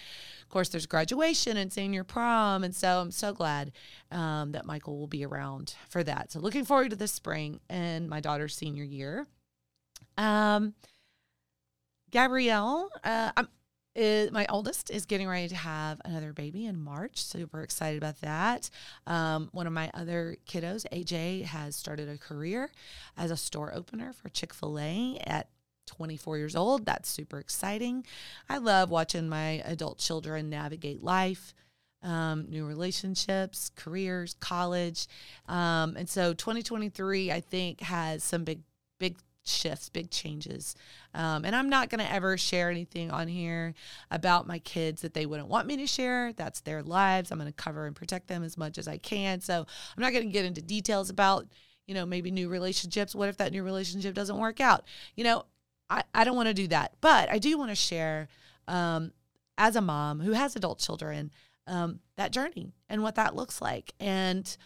Of 0.42 0.48
course, 0.48 0.68
there's 0.68 0.86
graduation 0.86 1.56
and 1.56 1.72
senior 1.72 2.04
prom, 2.04 2.62
and 2.62 2.74
so 2.74 3.00
I'm 3.00 3.10
so 3.10 3.32
glad 3.32 3.72
um, 4.12 4.52
that 4.52 4.64
Michael 4.64 4.96
will 4.96 5.08
be 5.08 5.26
around 5.26 5.74
for 5.88 6.04
that. 6.04 6.30
So 6.30 6.38
looking 6.38 6.64
forward 6.64 6.90
to 6.90 6.96
this 6.96 7.10
spring 7.10 7.58
and 7.68 8.08
my 8.08 8.20
daughter's 8.20 8.54
senior 8.54 8.84
year. 8.84 9.26
Um, 10.16 10.74
Gabrielle, 12.12 12.90
uh, 13.02 13.32
I'm 13.36 13.48
is, 13.96 14.30
my 14.30 14.46
oldest 14.48 14.90
is 14.90 15.06
getting 15.06 15.28
ready 15.28 15.48
to 15.48 15.56
have 15.56 16.00
another 16.04 16.32
baby 16.32 16.66
in 16.66 16.78
March. 16.78 17.22
Super 17.24 17.62
excited 17.62 17.98
about 17.98 18.20
that. 18.20 18.70
Um, 19.06 19.48
one 19.52 19.66
of 19.66 19.72
my 19.72 19.90
other 19.94 20.36
kiddos, 20.48 20.84
AJ, 20.92 21.44
has 21.44 21.74
started 21.74 22.08
a 22.08 22.18
career 22.18 22.70
as 23.16 23.30
a 23.30 23.36
store 23.36 23.74
opener 23.74 24.12
for 24.12 24.28
Chick 24.28 24.52
fil 24.52 24.78
A 24.78 25.18
at 25.26 25.48
24 25.86 26.38
years 26.38 26.56
old. 26.56 26.84
That's 26.84 27.08
super 27.08 27.38
exciting. 27.38 28.04
I 28.48 28.58
love 28.58 28.90
watching 28.90 29.28
my 29.28 29.62
adult 29.64 29.98
children 29.98 30.50
navigate 30.50 31.02
life. 31.02 31.54
Um, 32.02 32.46
new 32.48 32.66
relationships, 32.66 33.70
careers, 33.74 34.36
college. 34.38 35.08
Um, 35.48 35.96
and 35.96 36.08
so 36.08 36.34
2023, 36.34 37.32
I 37.32 37.40
think, 37.40 37.80
has 37.80 38.22
some 38.22 38.44
big, 38.44 38.60
big 39.00 39.16
shifts, 39.48 39.88
big 39.88 40.10
changes. 40.10 40.74
Um, 41.14 41.44
and 41.44 41.54
I'm 41.54 41.68
not 41.68 41.88
going 41.88 42.04
to 42.04 42.12
ever 42.12 42.36
share 42.36 42.70
anything 42.70 43.10
on 43.10 43.28
here 43.28 43.74
about 44.10 44.46
my 44.46 44.58
kids 44.58 45.02
that 45.02 45.14
they 45.14 45.26
wouldn't 45.26 45.48
want 45.48 45.66
me 45.66 45.76
to 45.78 45.86
share. 45.86 46.32
That's 46.32 46.60
their 46.60 46.82
lives. 46.82 47.30
I'm 47.30 47.38
going 47.38 47.50
to 47.50 47.62
cover 47.62 47.86
and 47.86 47.96
protect 47.96 48.28
them 48.28 48.42
as 48.42 48.56
much 48.56 48.78
as 48.78 48.88
I 48.88 48.98
can. 48.98 49.40
So 49.40 49.60
I'm 49.60 50.02
not 50.02 50.12
going 50.12 50.24
to 50.24 50.32
get 50.32 50.44
into 50.44 50.62
details 50.62 51.10
about, 51.10 51.46
you 51.86 51.94
know, 51.94 52.06
maybe 52.06 52.30
new 52.30 52.48
relationships. 52.48 53.14
What 53.14 53.28
if 53.28 53.36
that 53.38 53.52
new 53.52 53.62
relationship 53.62 54.14
doesn't 54.14 54.38
work 54.38 54.60
out? 54.60 54.84
You 55.14 55.24
know, 55.24 55.44
I, 55.88 56.02
I 56.14 56.24
don't 56.24 56.36
want 56.36 56.48
to 56.48 56.54
do 56.54 56.68
that. 56.68 56.92
But 57.00 57.30
I 57.30 57.38
do 57.38 57.56
want 57.56 57.70
to 57.70 57.76
share, 57.76 58.28
um, 58.68 59.12
as 59.58 59.76
a 59.76 59.80
mom 59.80 60.20
who 60.20 60.32
has 60.32 60.56
adult 60.56 60.78
children, 60.78 61.30
um, 61.66 62.00
that 62.16 62.32
journey 62.32 62.72
and 62.88 63.02
what 63.02 63.14
that 63.14 63.34
looks 63.34 63.62
like. 63.62 63.94
And, 64.00 64.56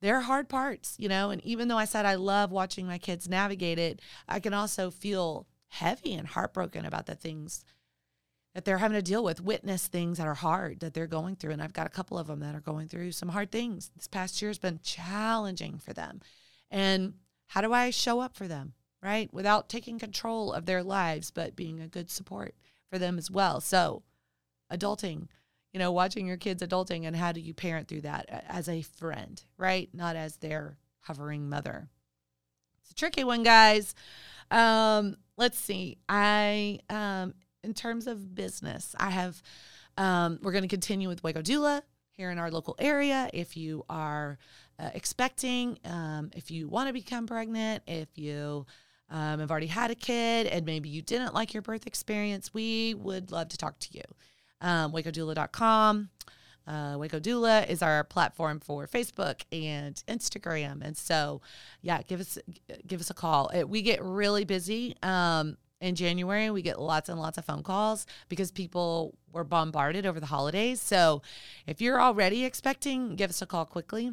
there 0.00 0.16
are 0.16 0.22
hard 0.22 0.48
parts, 0.48 0.96
you 0.98 1.08
know, 1.08 1.30
and 1.30 1.44
even 1.44 1.68
though 1.68 1.78
I 1.78 1.84
said 1.84 2.06
I 2.06 2.14
love 2.14 2.50
watching 2.50 2.86
my 2.86 2.98
kids 2.98 3.28
navigate 3.28 3.78
it, 3.78 4.00
I 4.28 4.40
can 4.40 4.54
also 4.54 4.90
feel 4.90 5.46
heavy 5.68 6.14
and 6.14 6.26
heartbroken 6.26 6.84
about 6.84 7.06
the 7.06 7.14
things 7.14 7.64
that 8.54 8.64
they're 8.64 8.78
having 8.78 8.96
to 8.96 9.02
deal 9.02 9.22
with, 9.22 9.42
witness 9.42 9.86
things 9.86 10.18
that 10.18 10.26
are 10.26 10.34
hard 10.34 10.80
that 10.80 10.94
they're 10.94 11.06
going 11.06 11.36
through. 11.36 11.52
And 11.52 11.62
I've 11.62 11.72
got 11.72 11.86
a 11.86 11.90
couple 11.90 12.18
of 12.18 12.26
them 12.26 12.40
that 12.40 12.54
are 12.54 12.60
going 12.60 12.88
through 12.88 13.12
some 13.12 13.28
hard 13.28 13.52
things. 13.52 13.90
This 13.94 14.08
past 14.08 14.40
year 14.42 14.48
has 14.48 14.58
been 14.58 14.80
challenging 14.82 15.78
for 15.78 15.92
them. 15.92 16.20
And 16.70 17.14
how 17.48 17.60
do 17.60 17.72
I 17.72 17.90
show 17.90 18.20
up 18.20 18.36
for 18.36 18.48
them, 18.48 18.72
right? 19.02 19.32
Without 19.32 19.68
taking 19.68 19.98
control 19.98 20.52
of 20.52 20.66
their 20.66 20.82
lives, 20.82 21.30
but 21.30 21.54
being 21.54 21.80
a 21.80 21.88
good 21.88 22.10
support 22.10 22.54
for 22.88 22.98
them 22.98 23.18
as 23.18 23.30
well. 23.30 23.60
So, 23.60 24.02
adulting 24.72 25.28
you 25.72 25.78
know, 25.78 25.92
watching 25.92 26.26
your 26.26 26.36
kids 26.36 26.62
adulting 26.62 27.06
and 27.06 27.14
how 27.14 27.32
do 27.32 27.40
you 27.40 27.54
parent 27.54 27.88
through 27.88 28.00
that 28.02 28.44
as 28.48 28.68
a 28.68 28.82
friend, 28.82 29.42
right? 29.56 29.88
Not 29.92 30.16
as 30.16 30.36
their 30.36 30.76
hovering 31.00 31.48
mother. 31.48 31.88
It's 32.82 32.90
a 32.90 32.94
tricky 32.94 33.24
one, 33.24 33.42
guys. 33.42 33.94
Um, 34.50 35.16
let's 35.36 35.58
see. 35.58 35.98
I, 36.08 36.80
um, 36.88 37.34
in 37.62 37.74
terms 37.74 38.06
of 38.06 38.34
business, 38.34 38.94
I 38.98 39.10
have, 39.10 39.42
um, 39.96 40.38
we're 40.42 40.52
going 40.52 40.62
to 40.62 40.68
continue 40.68 41.08
with 41.08 41.22
Waco 41.22 41.42
Doula 41.42 41.82
here 42.10 42.30
in 42.30 42.38
our 42.38 42.50
local 42.50 42.74
area. 42.78 43.30
If 43.32 43.56
you 43.56 43.84
are 43.88 44.38
uh, 44.78 44.90
expecting, 44.94 45.78
um, 45.84 46.30
if 46.34 46.50
you 46.50 46.68
want 46.68 46.88
to 46.88 46.92
become 46.92 47.26
pregnant, 47.26 47.84
if 47.86 48.08
you, 48.18 48.66
um, 49.08 49.40
have 49.40 49.50
already 49.50 49.66
had 49.66 49.90
a 49.90 49.96
kid 49.96 50.46
and 50.46 50.64
maybe 50.64 50.88
you 50.88 51.02
didn't 51.02 51.34
like 51.34 51.52
your 51.52 51.62
birth 51.62 51.86
experience, 51.86 52.54
we 52.54 52.94
would 52.94 53.32
love 53.32 53.48
to 53.48 53.56
talk 53.56 53.78
to 53.80 53.88
you 53.92 54.02
um, 54.60 54.92
wacodoula.com. 54.92 56.10
Uh, 56.66 56.96
Waco 56.98 57.18
Doula 57.18 57.68
is 57.68 57.82
our 57.82 58.04
platform 58.04 58.60
for 58.60 58.86
Facebook 58.86 59.42
and 59.50 59.96
Instagram, 60.06 60.82
and 60.82 60.96
so 60.96 61.40
yeah, 61.82 62.02
give 62.02 62.20
us 62.20 62.38
give 62.86 63.00
us 63.00 63.10
a 63.10 63.14
call. 63.14 63.48
It, 63.48 63.68
we 63.68 63.82
get 63.82 64.00
really 64.02 64.44
busy 64.44 64.94
um, 65.02 65.56
in 65.80 65.96
January. 65.96 66.48
We 66.50 66.62
get 66.62 66.80
lots 66.80 67.08
and 67.08 67.18
lots 67.18 67.38
of 67.38 67.44
phone 67.44 67.64
calls 67.64 68.06
because 68.28 68.52
people 68.52 69.18
were 69.32 69.42
bombarded 69.42 70.06
over 70.06 70.20
the 70.20 70.26
holidays. 70.26 70.80
So 70.80 71.22
if 71.66 71.80
you're 71.80 72.00
already 72.00 72.44
expecting, 72.44 73.16
give 73.16 73.30
us 73.30 73.42
a 73.42 73.46
call 73.46 73.64
quickly. 73.64 74.12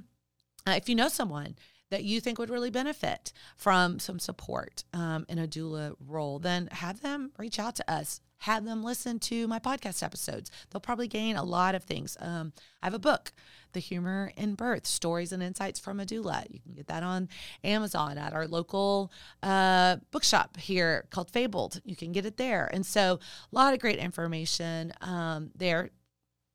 Uh, 0.68 0.72
if 0.72 0.89
you 0.89 0.96
know 0.96 1.10
someone 1.10 1.58
that 1.92 2.04
you 2.04 2.20
think 2.20 2.39
would 2.39 2.50
really 2.50 2.72
benefit 2.72 3.32
from 3.56 4.00
some 4.00 4.20
support 4.20 4.84
um, 4.94 5.25
in 5.30 5.38
a 5.38 5.48
doula 5.48 5.96
role, 6.00 6.39
then 6.39 6.70
have 6.72 7.01
them 7.01 7.32
reach 7.38 7.60
out 7.60 7.75
to 7.75 7.92
us 7.92 8.20
have 8.39 8.65
them 8.65 8.84
listen 8.84 9.20
to 9.20 9.48
my 9.48 9.60
podcast 9.60 10.03
episodes. 10.03 10.51
They'll 10.70 10.79
probably 10.79 11.08
gain 11.08 11.36
a 11.36 11.44
lot 11.44 11.75
of 11.75 11.84
things. 11.84 12.17
Um, 12.20 12.53
I 12.82 12.86
have 12.86 12.94
a 12.94 13.00
book, 13.00 13.34
The 13.74 13.79
Humor 13.79 14.32
in 14.38 14.56
Birth 14.56 14.86
Stories 14.86 15.32
and 15.32 15.41
Insights 15.41 15.79
from 15.79 16.00
a 16.00 16.06
Doula. 16.06 16.46
You 16.50 16.60
can 16.60 16.74
get 16.74 16.88
that 16.88 17.03
on 17.03 17.29
Amazon 17.63 18.17
at 18.17 18.34
our 18.34 18.48
local 18.48 19.12
uh, 19.41 19.98
bookshop 20.12 20.58
here 20.58 21.08
called 21.10 21.32
Fabled. 21.32 21.82
You 21.84 21.96
can 21.96 22.12
get 22.12 22.25
it 22.25 22.38
there. 22.38 22.70
And 22.72 22.86
so, 22.86 23.20
a 23.51 23.56
lot 23.56 23.74
of 23.74 23.79
great 23.79 24.00
information 24.00 24.94
um, 25.01 25.51
there 25.56 25.89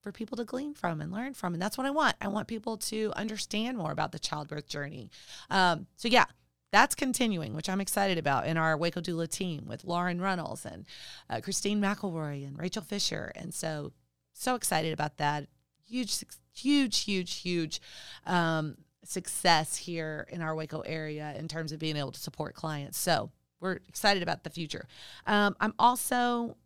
for 0.03 0.13
people 0.13 0.37
to 0.37 0.45
glean 0.45 0.75
from 0.75 1.01
and 1.01 1.13
learn 1.13 1.35
from. 1.35 1.55
And 1.55 1.63
that's 1.63 1.79
what 1.79 1.87
I 1.87 1.91
want. 1.91 2.17
I 2.21 2.29
want 2.29 2.49
people 2.49 2.77
to 2.77 3.13
understand 3.17 3.79
more 3.79 3.93
about 3.93 4.13
the 4.13 4.19
childbirth 4.19 4.69
journey. 4.69 5.11
Um, 5.51 5.87
so, 5.97 6.09
yeah, 6.09 6.25
that's 6.73 6.95
continuing, 6.95 7.55
which 7.55 7.69
I'm 7.69 7.81
excited 7.81 8.19
about 8.19 8.47
in 8.47 8.57
our 8.57 8.77
Waco 8.77 9.01
Doula 9.01 9.29
team 9.31 9.67
with 9.67 9.85
Lauren 9.85 10.21
Runnels 10.21 10.65
and 10.65 10.87
uh, 11.31 11.41
Christine 11.41 11.81
McElroy 11.81 12.47
and 12.47 12.59
Rachel 12.59 12.83
Fisher. 12.83 13.31
And 13.37 13.55
so, 13.55 13.93
so 14.33 14.55
excited 14.55 14.93
about 14.93 15.19
that. 15.19 15.49
Huge, 15.87 16.25
huge, 16.55 17.05
huge, 17.05 17.41
huge 17.41 17.81
um, 18.27 18.77
success 19.05 19.77
here 19.77 20.27
in 20.31 20.41
our 20.41 20.55
Waco 20.55 20.81
area 20.81 21.35
in 21.39 21.47
terms 21.47 21.73
of 21.73 21.79
being 21.79 21.97
able 21.97 22.13
to 22.13 22.21
support 22.21 22.55
clients. 22.55 22.99
So, 22.99 23.31
we're 23.61 23.79
excited 23.89 24.25
about 24.25 24.43
the 24.43 24.51
future. 24.51 24.89
Um, 25.25 25.55
I'm 25.61 25.73
also 25.79 26.57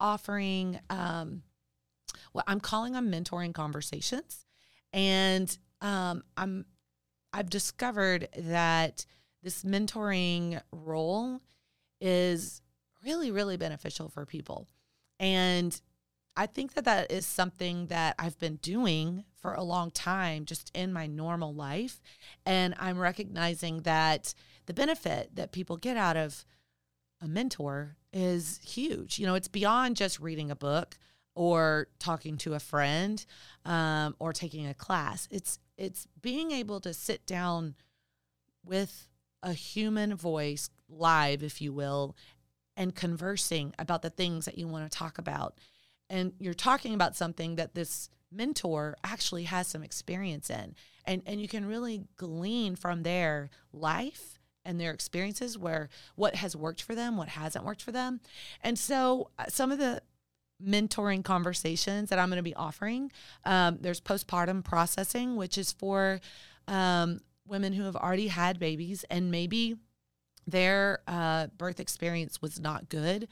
offering 0.00 0.80
um, 0.90 1.42
what 2.32 2.44
I'm 2.48 2.60
calling 2.60 2.92
them 2.92 3.10
mentoring 3.10 3.54
conversations. 3.54 4.44
And 4.92 5.56
um, 5.80 6.24
I'm 6.36 6.66
I've 7.32 7.48
discovered 7.48 8.28
that 8.36 9.06
this 9.42 9.64
mentoring 9.64 10.60
role 10.72 11.40
is 12.00 12.62
really, 13.04 13.30
really 13.30 13.56
beneficial 13.56 14.08
for 14.08 14.26
people. 14.26 14.68
And 15.18 15.78
I 16.36 16.46
think 16.46 16.74
that 16.74 16.84
that 16.84 17.10
is 17.10 17.26
something 17.26 17.86
that 17.86 18.14
I've 18.18 18.38
been 18.38 18.56
doing 18.56 19.24
for 19.40 19.54
a 19.54 19.62
long 19.62 19.90
time, 19.90 20.44
just 20.44 20.70
in 20.74 20.92
my 20.92 21.06
normal 21.06 21.54
life. 21.54 22.00
And 22.46 22.74
I'm 22.78 22.98
recognizing 22.98 23.82
that 23.82 24.34
the 24.66 24.74
benefit 24.74 25.34
that 25.34 25.52
people 25.52 25.76
get 25.76 25.96
out 25.96 26.16
of 26.16 26.44
a 27.20 27.28
mentor 27.28 27.96
is 28.12 28.60
huge. 28.64 29.18
You 29.18 29.26
know, 29.26 29.34
it's 29.34 29.48
beyond 29.48 29.96
just 29.96 30.20
reading 30.20 30.50
a 30.50 30.56
book 30.56 30.98
or 31.34 31.88
talking 31.98 32.36
to 32.38 32.54
a 32.54 32.60
friend 32.60 33.24
um, 33.64 34.14
or 34.18 34.32
taking 34.32 34.66
a 34.66 34.74
class. 34.74 35.28
It's 35.30 35.58
it's 35.76 36.06
being 36.20 36.50
able 36.50 36.80
to 36.80 36.92
sit 36.92 37.26
down 37.26 37.74
with 38.64 39.08
a 39.42 39.52
human 39.52 40.14
voice 40.14 40.70
live, 40.88 41.42
if 41.42 41.60
you 41.60 41.72
will, 41.72 42.16
and 42.76 42.94
conversing 42.94 43.74
about 43.78 44.02
the 44.02 44.10
things 44.10 44.44
that 44.44 44.58
you 44.58 44.66
want 44.66 44.90
to 44.90 44.98
talk 44.98 45.18
about. 45.18 45.58
And 46.08 46.32
you're 46.38 46.54
talking 46.54 46.94
about 46.94 47.16
something 47.16 47.56
that 47.56 47.74
this 47.74 48.10
mentor 48.32 48.96
actually 49.04 49.44
has 49.44 49.66
some 49.66 49.82
experience 49.82 50.50
in. 50.50 50.74
And, 51.04 51.22
and 51.26 51.40
you 51.40 51.48
can 51.48 51.64
really 51.64 52.04
glean 52.16 52.76
from 52.76 53.02
their 53.02 53.50
life 53.72 54.38
and 54.64 54.80
their 54.80 54.92
experiences 54.92 55.56
where 55.56 55.88
what 56.14 56.36
has 56.36 56.54
worked 56.54 56.82
for 56.82 56.94
them, 56.94 57.16
what 57.16 57.28
hasn't 57.28 57.64
worked 57.64 57.82
for 57.82 57.92
them. 57.92 58.20
And 58.62 58.78
so 58.78 59.30
uh, 59.38 59.46
some 59.48 59.72
of 59.72 59.78
the 59.78 60.02
mentoring 60.62 61.24
conversations 61.24 62.10
that 62.10 62.18
I'm 62.18 62.28
going 62.28 62.36
to 62.36 62.42
be 62.42 62.54
offering, 62.54 63.10
um, 63.44 63.78
there's 63.80 64.00
postpartum 64.00 64.62
processing, 64.62 65.36
which 65.36 65.56
is 65.56 65.72
for 65.72 66.20
um, 66.68 67.20
women 67.46 67.72
who 67.72 67.84
have 67.84 67.96
already 67.96 68.28
had 68.28 68.58
babies 68.58 69.04
and 69.10 69.30
maybe 69.30 69.76
their 70.46 71.00
uh, 71.06 71.48
birth 71.58 71.80
experience 71.80 72.40
was 72.40 72.60
not 72.60 72.88
good 72.88 73.28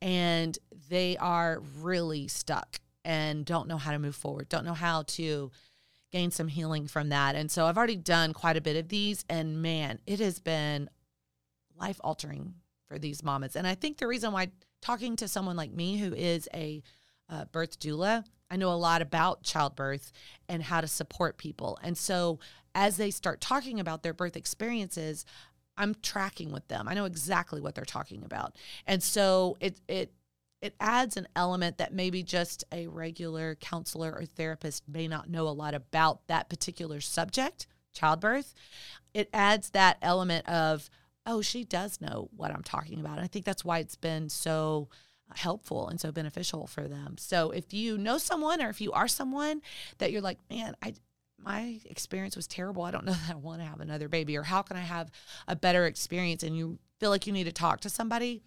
and 0.00 0.58
they 0.88 1.16
are 1.16 1.62
really 1.80 2.28
stuck 2.28 2.80
and 3.04 3.44
don't 3.44 3.68
know 3.68 3.78
how 3.78 3.92
to 3.92 3.98
move 3.98 4.16
forward, 4.16 4.48
don't 4.48 4.64
know 4.64 4.74
how 4.74 5.02
to 5.02 5.50
gain 6.10 6.30
some 6.30 6.48
healing 6.48 6.86
from 6.86 7.08
that. 7.10 7.34
And 7.34 7.50
so 7.50 7.66
I've 7.66 7.76
already 7.76 7.96
done 7.96 8.32
quite 8.32 8.56
a 8.56 8.60
bit 8.60 8.76
of 8.76 8.88
these, 8.88 9.24
and 9.28 9.62
man, 9.62 9.98
it 10.06 10.20
has 10.20 10.40
been 10.40 10.90
life 11.78 12.00
altering 12.02 12.54
for 12.88 12.98
these 12.98 13.22
mamas. 13.22 13.56
And 13.56 13.66
I 13.66 13.74
think 13.74 13.98
the 13.98 14.06
reason 14.06 14.32
why 14.32 14.48
talking 14.80 15.16
to 15.16 15.28
someone 15.28 15.56
like 15.56 15.72
me 15.72 15.98
who 15.98 16.14
is 16.14 16.48
a 16.54 16.82
uh, 17.28 17.44
birth 17.46 17.78
doula. 17.78 18.24
I 18.50 18.56
know 18.56 18.70
a 18.70 18.74
lot 18.74 19.02
about 19.02 19.42
childbirth 19.42 20.12
and 20.48 20.62
how 20.62 20.80
to 20.80 20.86
support 20.86 21.36
people. 21.36 21.78
And 21.82 21.98
so 21.98 22.38
as 22.74 22.96
they 22.96 23.10
start 23.10 23.40
talking 23.40 23.80
about 23.80 24.02
their 24.02 24.14
birth 24.14 24.36
experiences, 24.36 25.24
I'm 25.76 25.94
tracking 26.02 26.52
with 26.52 26.68
them. 26.68 26.88
I 26.88 26.94
know 26.94 27.04
exactly 27.04 27.60
what 27.60 27.74
they're 27.74 27.84
talking 27.84 28.22
about. 28.24 28.56
And 28.86 29.02
so 29.02 29.56
it 29.60 29.80
it 29.88 30.12
it 30.62 30.74
adds 30.80 31.16
an 31.16 31.28
element 31.36 31.78
that 31.78 31.92
maybe 31.92 32.22
just 32.22 32.64
a 32.72 32.86
regular 32.86 33.56
counselor 33.56 34.12
or 34.12 34.24
therapist 34.24 34.88
may 34.88 35.06
not 35.06 35.28
know 35.28 35.46
a 35.48 35.50
lot 35.50 35.74
about 35.74 36.26
that 36.28 36.48
particular 36.48 37.00
subject, 37.00 37.66
childbirth. 37.92 38.54
It 39.12 39.28
adds 39.34 39.70
that 39.70 39.98
element 40.00 40.48
of, 40.48 40.88
oh, 41.26 41.42
she 41.42 41.62
does 41.64 42.00
know 42.00 42.30
what 42.34 42.52
I'm 42.52 42.62
talking 42.62 43.00
about. 43.00 43.16
And 43.16 43.24
I 43.24 43.26
think 43.26 43.44
that's 43.44 43.64
why 43.64 43.78
it's 43.78 43.96
been 43.96 44.28
so 44.30 44.88
helpful 45.34 45.88
and 45.88 46.00
so 46.00 46.12
beneficial 46.12 46.66
for 46.66 46.88
them. 46.88 47.16
So 47.18 47.50
if 47.50 47.72
you 47.72 47.98
know 47.98 48.18
someone 48.18 48.62
or 48.62 48.68
if 48.68 48.80
you 48.80 48.92
are 48.92 49.08
someone 49.08 49.62
that 49.98 50.12
you're 50.12 50.20
like, 50.20 50.38
man, 50.50 50.76
I 50.82 50.94
my 51.38 51.80
experience 51.84 52.34
was 52.34 52.46
terrible. 52.46 52.82
I 52.82 52.90
don't 52.90 53.04
know 53.04 53.12
that 53.26 53.32
I 53.32 53.34
want 53.36 53.60
to 53.60 53.66
have 53.66 53.80
another 53.80 54.08
baby 54.08 54.36
or 54.36 54.42
how 54.42 54.62
can 54.62 54.76
I 54.76 54.80
have 54.80 55.10
a 55.46 55.56
better 55.56 55.86
experience 55.86 56.42
and 56.42 56.56
you 56.56 56.78
feel 56.98 57.10
like 57.10 57.26
you 57.26 57.32
need 57.32 57.44
to 57.44 57.52
talk 57.52 57.80
to 57.80 57.90
somebody, 57.90 58.42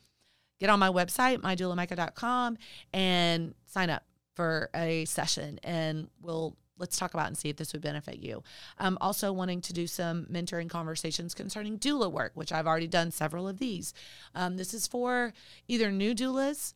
get 0.59 0.69
on 0.69 0.79
my 0.79 0.89
website, 0.89 1.37
mydoulamicah.com, 1.39 2.57
and 2.93 3.53
sign 3.65 3.89
up 3.89 4.03
for 4.35 4.69
a 4.75 5.05
session 5.05 5.59
and 5.63 6.09
we'll 6.21 6.55
let's 6.79 6.97
talk 6.97 7.13
about 7.13 7.27
and 7.27 7.37
see 7.37 7.49
if 7.49 7.57
this 7.57 7.73
would 7.73 7.81
benefit 7.81 8.19
you. 8.19 8.41
I'm 8.77 8.97
also 9.01 9.31
wanting 9.31 9.61
to 9.61 9.73
do 9.73 9.85
some 9.85 10.25
mentoring 10.25 10.69
conversations 10.69 11.33
concerning 11.33 11.77
doula 11.77 12.11
work, 12.11 12.31
which 12.35 12.51
I've 12.51 12.67
already 12.67 12.87
done 12.87 13.11
several 13.11 13.47
of 13.47 13.59
these. 13.59 13.93
Um, 14.33 14.57
this 14.57 14.73
is 14.73 14.87
for 14.87 15.33
either 15.67 15.91
new 15.91 16.15
doulas 16.15 16.73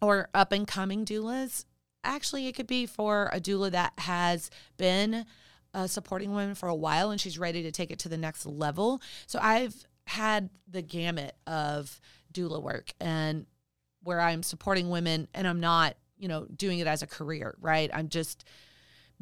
or 0.00 0.28
up 0.32 0.52
and 0.52 0.66
coming 0.66 1.04
doulas. 1.04 1.64
Actually, 2.02 2.46
it 2.46 2.54
could 2.54 2.66
be 2.66 2.86
for 2.86 3.30
a 3.32 3.40
doula 3.40 3.70
that 3.70 3.92
has 3.98 4.50
been 4.76 5.26
uh, 5.72 5.86
supporting 5.86 6.32
women 6.32 6.54
for 6.54 6.68
a 6.68 6.74
while 6.74 7.10
and 7.10 7.20
she's 7.20 7.38
ready 7.38 7.62
to 7.62 7.72
take 7.72 7.90
it 7.90 7.98
to 8.00 8.08
the 8.08 8.16
next 8.16 8.46
level. 8.46 9.02
So 9.26 9.38
I've 9.42 9.74
had 10.06 10.50
the 10.68 10.82
gamut 10.82 11.34
of 11.46 12.00
doula 12.32 12.62
work 12.62 12.92
and 13.00 13.46
where 14.02 14.20
I'm 14.20 14.42
supporting 14.42 14.90
women 14.90 15.28
and 15.34 15.48
I'm 15.48 15.60
not, 15.60 15.96
you 16.18 16.28
know, 16.28 16.46
doing 16.54 16.78
it 16.78 16.86
as 16.86 17.02
a 17.02 17.06
career, 17.06 17.56
right? 17.60 17.90
I'm 17.92 18.08
just 18.08 18.44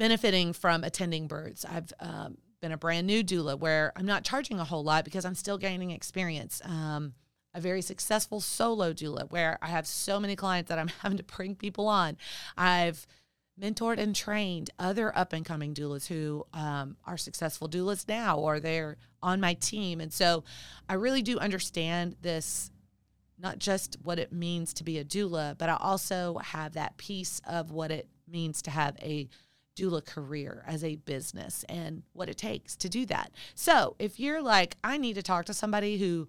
benefiting 0.03 0.51
from 0.51 0.83
attending 0.83 1.27
births. 1.27 1.63
I've 1.63 1.93
um, 2.01 2.37
been 2.61 2.73
a 2.73 2.77
brand 2.77 3.07
new 3.07 3.23
doula 3.23 3.57
where 3.57 3.93
I'm 3.95 4.05
not 4.05 4.25
charging 4.25 4.59
a 4.59 4.65
whole 4.65 4.83
lot 4.83 5.05
because 5.05 5.23
I'm 5.23 5.33
still 5.33 5.57
gaining 5.57 5.91
experience. 5.91 6.61
Um, 6.65 7.13
a 7.53 7.61
very 7.61 7.81
successful 7.81 8.41
solo 8.41 8.91
doula 8.91 9.31
where 9.31 9.57
I 9.61 9.67
have 9.67 9.87
so 9.87 10.19
many 10.19 10.35
clients 10.35 10.67
that 10.67 10.77
I'm 10.77 10.87
having 11.01 11.19
to 11.19 11.23
bring 11.23 11.55
people 11.55 11.87
on. 11.87 12.17
I've 12.57 13.07
mentored 13.57 13.97
and 13.97 14.13
trained 14.13 14.71
other 14.77 15.17
up 15.17 15.31
and 15.31 15.45
coming 15.45 15.73
doulas 15.73 16.05
who 16.05 16.45
um, 16.53 16.97
are 17.05 17.15
successful 17.15 17.69
doulas 17.69 18.05
now 18.05 18.37
or 18.37 18.59
they're 18.59 18.97
on 19.21 19.39
my 19.39 19.53
team. 19.53 20.01
And 20.01 20.11
so 20.11 20.43
I 20.89 20.95
really 20.95 21.21
do 21.21 21.39
understand 21.39 22.17
this 22.21 22.71
not 23.39 23.57
just 23.57 23.95
what 24.03 24.19
it 24.19 24.33
means 24.33 24.73
to 24.73 24.83
be 24.83 24.97
a 24.97 25.05
doula, 25.05 25.57
but 25.57 25.69
I 25.69 25.77
also 25.79 26.39
have 26.39 26.73
that 26.73 26.97
piece 26.97 27.39
of 27.47 27.71
what 27.71 27.89
it 27.89 28.09
means 28.27 28.61
to 28.63 28.69
have 28.69 28.97
a 29.01 29.29
doula 29.75 30.05
career 30.05 30.63
as 30.67 30.83
a 30.83 30.95
business 30.97 31.63
and 31.69 32.03
what 32.13 32.29
it 32.29 32.37
takes 32.37 32.75
to 32.75 32.89
do 32.89 33.05
that. 33.07 33.31
So 33.55 33.95
if 33.99 34.19
you're 34.19 34.41
like, 34.41 34.77
I 34.83 34.97
need 34.97 35.15
to 35.15 35.23
talk 35.23 35.45
to 35.45 35.53
somebody 35.53 35.97
who 35.97 36.27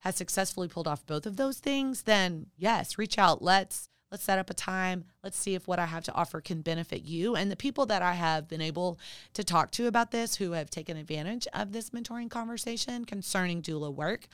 has 0.00 0.16
successfully 0.16 0.68
pulled 0.68 0.88
off 0.88 1.06
both 1.06 1.26
of 1.26 1.36
those 1.36 1.58
things, 1.58 2.02
then 2.02 2.46
yes, 2.56 2.98
reach 2.98 3.18
out. 3.18 3.42
Let's 3.42 3.88
let's 4.10 4.22
set 4.22 4.38
up 4.38 4.50
a 4.50 4.54
time. 4.54 5.04
Let's 5.24 5.36
see 5.36 5.54
if 5.54 5.66
what 5.66 5.78
I 5.78 5.86
have 5.86 6.04
to 6.04 6.14
offer 6.14 6.40
can 6.40 6.60
benefit 6.60 7.02
you. 7.02 7.34
And 7.34 7.50
the 7.50 7.56
people 7.56 7.86
that 7.86 8.02
I 8.02 8.12
have 8.12 8.48
been 8.48 8.60
able 8.60 8.98
to 9.34 9.42
talk 9.42 9.72
to 9.72 9.86
about 9.86 10.12
this 10.12 10.36
who 10.36 10.52
have 10.52 10.70
taken 10.70 10.96
advantage 10.96 11.48
of 11.52 11.72
this 11.72 11.90
mentoring 11.90 12.30
conversation 12.30 13.04
concerning 13.04 13.62
doula 13.62 13.92
work 13.92 14.28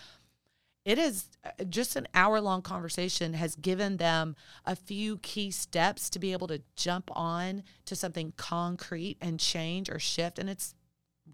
it 0.84 0.98
is 0.98 1.28
uh, 1.44 1.64
just 1.64 1.96
an 1.96 2.08
hour 2.14 2.40
long 2.40 2.62
conversation 2.62 3.34
has 3.34 3.54
given 3.54 3.96
them 3.98 4.34
a 4.66 4.74
few 4.74 5.18
key 5.18 5.50
steps 5.50 6.10
to 6.10 6.18
be 6.18 6.32
able 6.32 6.48
to 6.48 6.62
jump 6.76 7.10
on 7.14 7.62
to 7.84 7.94
something 7.94 8.32
concrete 8.36 9.16
and 9.20 9.38
change 9.38 9.88
or 9.88 9.98
shift 9.98 10.38
and 10.38 10.50
it's 10.50 10.74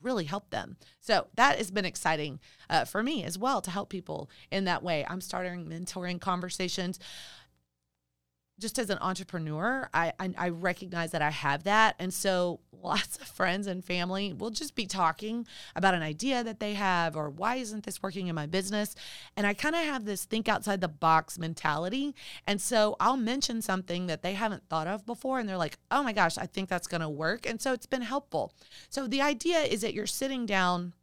really 0.03 0.25
helped 0.25 0.51
them. 0.51 0.77
So 1.01 1.29
that 1.35 1.57
has 1.57 1.71
been 1.71 1.85
exciting 1.85 2.41
uh, 2.69 2.85
for 2.85 3.03
me 3.03 3.25
as 3.25 3.39
well 3.39 3.61
to 3.63 3.71
help 3.71 3.89
people 3.89 4.31
in 4.51 4.65
that 4.65 4.83
way. 4.83 5.05
I'm 5.09 5.21
starting 5.21 5.67
mentoring 5.67 6.21
conversations 6.21 6.99
just 8.59 8.79
as 8.79 8.91
an 8.91 8.99
entrepreneur, 9.01 9.89
I, 9.95 10.13
I, 10.19 10.31
I 10.37 10.49
recognize 10.49 11.13
that 11.13 11.23
I 11.23 11.31
have 11.31 11.65
that, 11.65 11.95
and 11.99 12.13
so 12.13 12.61
lots 12.73 13.17
of 13.17 13.27
friends 13.27 13.67
and 13.67 13.85
family 13.85 14.33
will 14.33 14.51
just 14.51 14.75
be 14.75 14.87
talking 14.87 15.47
about 15.77 15.95
an 15.95 16.03
idea 16.03 16.43
that 16.45 16.61
they 16.61 16.75
have, 16.75 17.17
or 17.17 17.31
why 17.31 17.57
isn't 17.57 17.85
this 17.85 18.03
working 18.03 18.27
in 18.27 18.35
my 18.35 18.47
business? 18.47 18.95
And 19.37 19.47
I 19.47 19.55
kind 19.55 19.75
of 19.75 19.83
have 19.83 20.05
this 20.05 20.25
think 20.25 20.49
outside 20.49 20.81
the 20.81 20.89
box 20.89 21.39
mentality, 21.39 22.15
and 22.47 22.61
so 22.61 22.97
I'll 22.99 23.17
mention 23.17 23.63
something 23.63 24.07
that 24.07 24.23
they 24.23 24.35
haven't 24.35 24.69
thought 24.69 24.87
of 24.87 25.07
before, 25.07 25.39
and 25.39 25.49
they're 25.49 25.57
like, 25.57 25.79
"Oh 25.91 26.03
my 26.03 26.13
gosh, 26.13 26.39
I 26.39 26.47
think 26.47 26.69
that's 26.69 26.89
going 26.89 27.01
to 27.01 27.09
work," 27.09 27.47
and 27.49 27.61
so 27.61 27.73
it's 27.73 27.87
been 27.87 28.03
helpful. 28.03 28.53
So 28.91 29.07
the 29.07 29.23
idea 29.23 29.61
is 29.61 29.83
that 29.83 29.95
you're 29.95 30.07
sitting 30.07 30.47
down 30.47 30.95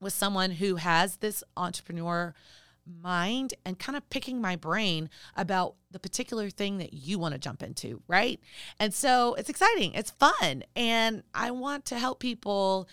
with 0.00 0.12
someone 0.12 0.52
who 0.52 0.76
has 0.76 1.16
this 1.16 1.42
entrepreneur 1.56 2.34
mind 3.02 3.54
and 3.64 3.78
kind 3.78 3.96
of 3.96 4.08
picking 4.10 4.40
my 4.40 4.56
brain 4.56 5.10
about 5.36 5.74
the 5.90 5.98
particular 5.98 6.50
thing 6.50 6.78
that 6.78 6.92
you 6.92 7.18
want 7.18 7.32
to 7.32 7.38
jump 7.38 7.62
into, 7.62 8.02
right? 8.08 8.40
And 8.78 8.92
so 8.92 9.34
it's 9.34 9.48
exciting, 9.48 9.94
it's 9.94 10.10
fun, 10.10 10.64
and 10.76 11.22
I 11.34 11.50
want 11.50 11.84
to 11.86 11.98
help 11.98 12.20
people 12.20 12.88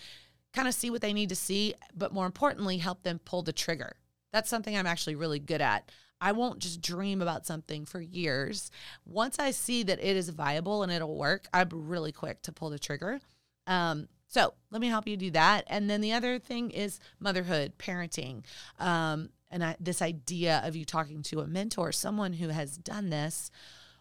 kind 0.52 0.68
of 0.68 0.74
see 0.74 0.90
what 0.90 1.02
they 1.02 1.12
need 1.12 1.28
to 1.28 1.36
see, 1.36 1.74
but 1.94 2.14
more 2.14 2.26
importantly, 2.26 2.78
help 2.78 3.02
them 3.02 3.20
pull 3.24 3.42
the 3.42 3.52
trigger. 3.52 3.96
That's 4.32 4.48
something 4.48 4.76
I'm 4.76 4.86
actually 4.86 5.14
really 5.14 5.38
good 5.38 5.60
at. 5.60 5.90
I 6.20 6.32
won't 6.32 6.60
just 6.60 6.80
dream 6.80 7.20
about 7.20 7.46
something 7.46 7.84
for 7.84 8.00
years. 8.00 8.70
Once 9.04 9.38
I 9.38 9.50
see 9.50 9.82
that 9.82 9.98
it 10.02 10.16
is 10.16 10.30
viable 10.30 10.82
and 10.82 10.90
it'll 10.90 11.16
work, 11.16 11.46
I'm 11.52 11.68
really 11.70 12.12
quick 12.12 12.42
to 12.42 12.52
pull 12.52 12.70
the 12.70 12.78
trigger. 12.78 13.20
Um, 13.66 14.08
so 14.28 14.54
let 14.70 14.80
me 14.80 14.88
help 14.88 15.06
you 15.06 15.16
do 15.16 15.30
that. 15.32 15.64
And 15.68 15.88
then 15.88 16.00
the 16.00 16.12
other 16.12 16.38
thing 16.38 16.70
is 16.70 17.00
motherhood, 17.20 17.74
parenting. 17.78 18.44
Um, 18.78 19.30
and 19.50 19.76
this 19.78 20.02
idea 20.02 20.60
of 20.64 20.74
you 20.76 20.84
talking 20.84 21.22
to 21.24 21.40
a 21.40 21.46
mentor, 21.46 21.92
someone 21.92 22.34
who 22.34 22.48
has 22.48 22.76
done 22.76 23.10
this 23.10 23.50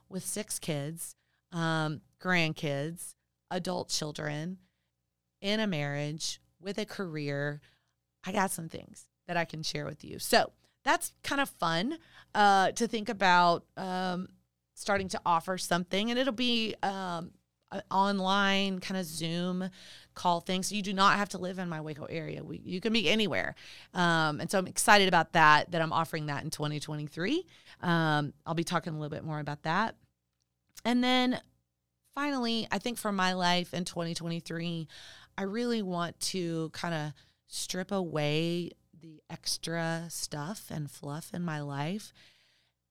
with 0.09 0.25
six 0.25 0.59
kids, 0.59 1.15
um, 1.51 2.01
grandkids, 2.19 3.15
adult 3.51 3.89
children, 3.89 4.57
in 5.41 5.59
a 5.59 5.67
marriage, 5.67 6.39
with 6.59 6.77
a 6.77 6.85
career, 6.85 7.61
I 8.25 8.31
got 8.31 8.51
some 8.51 8.69
things 8.69 9.05
that 9.27 9.37
I 9.37 9.45
can 9.45 9.61
share 9.61 9.85
with 9.85 10.03
you. 10.03 10.17
So 10.17 10.51
that's 10.83 11.13
kind 11.23 11.41
of 11.41 11.49
fun 11.49 11.97
uh, 12.33 12.71
to 12.71 12.87
think 12.87 13.09
about 13.09 13.65
um, 13.77 14.29
starting 14.73 15.09
to 15.09 15.21
offer 15.25 15.57
something, 15.57 16.09
and 16.09 16.19
it'll 16.19 16.33
be 16.33 16.75
um, 16.81 17.31
online 17.91 18.79
kind 18.79 18.99
of 18.99 19.05
Zoom 19.05 19.69
call 20.15 20.39
things. 20.39 20.71
You 20.71 20.81
do 20.81 20.93
not 20.93 21.17
have 21.17 21.29
to 21.29 21.37
live 21.37 21.59
in 21.59 21.69
my 21.69 21.81
Waco 21.81 22.05
area. 22.05 22.43
We, 22.43 22.61
you 22.63 22.81
can 22.81 22.93
be 22.93 23.09
anywhere. 23.09 23.55
Um, 23.93 24.39
and 24.39 24.49
so 24.49 24.57
I'm 24.57 24.67
excited 24.67 25.07
about 25.07 25.33
that, 25.33 25.71
that 25.71 25.81
I'm 25.81 25.93
offering 25.93 26.27
that 26.27 26.43
in 26.43 26.49
2023. 26.49 27.45
Um, 27.81 28.33
I'll 28.45 28.55
be 28.55 28.63
talking 28.63 28.93
a 28.93 28.97
little 28.97 29.15
bit 29.15 29.23
more 29.23 29.39
about 29.39 29.63
that. 29.63 29.95
And 30.83 31.03
then 31.03 31.39
finally, 32.15 32.67
I 32.71 32.79
think 32.79 32.97
for 32.97 33.11
my 33.11 33.33
life 33.33 33.73
in 33.73 33.85
2023, 33.85 34.87
I 35.37 35.43
really 35.43 35.81
want 35.81 36.19
to 36.21 36.69
kind 36.69 36.93
of 36.93 37.13
strip 37.47 37.91
away 37.91 38.71
the 38.99 39.21
extra 39.29 40.05
stuff 40.09 40.65
and 40.69 40.89
fluff 40.89 41.31
in 41.33 41.43
my 41.43 41.61
life 41.61 42.13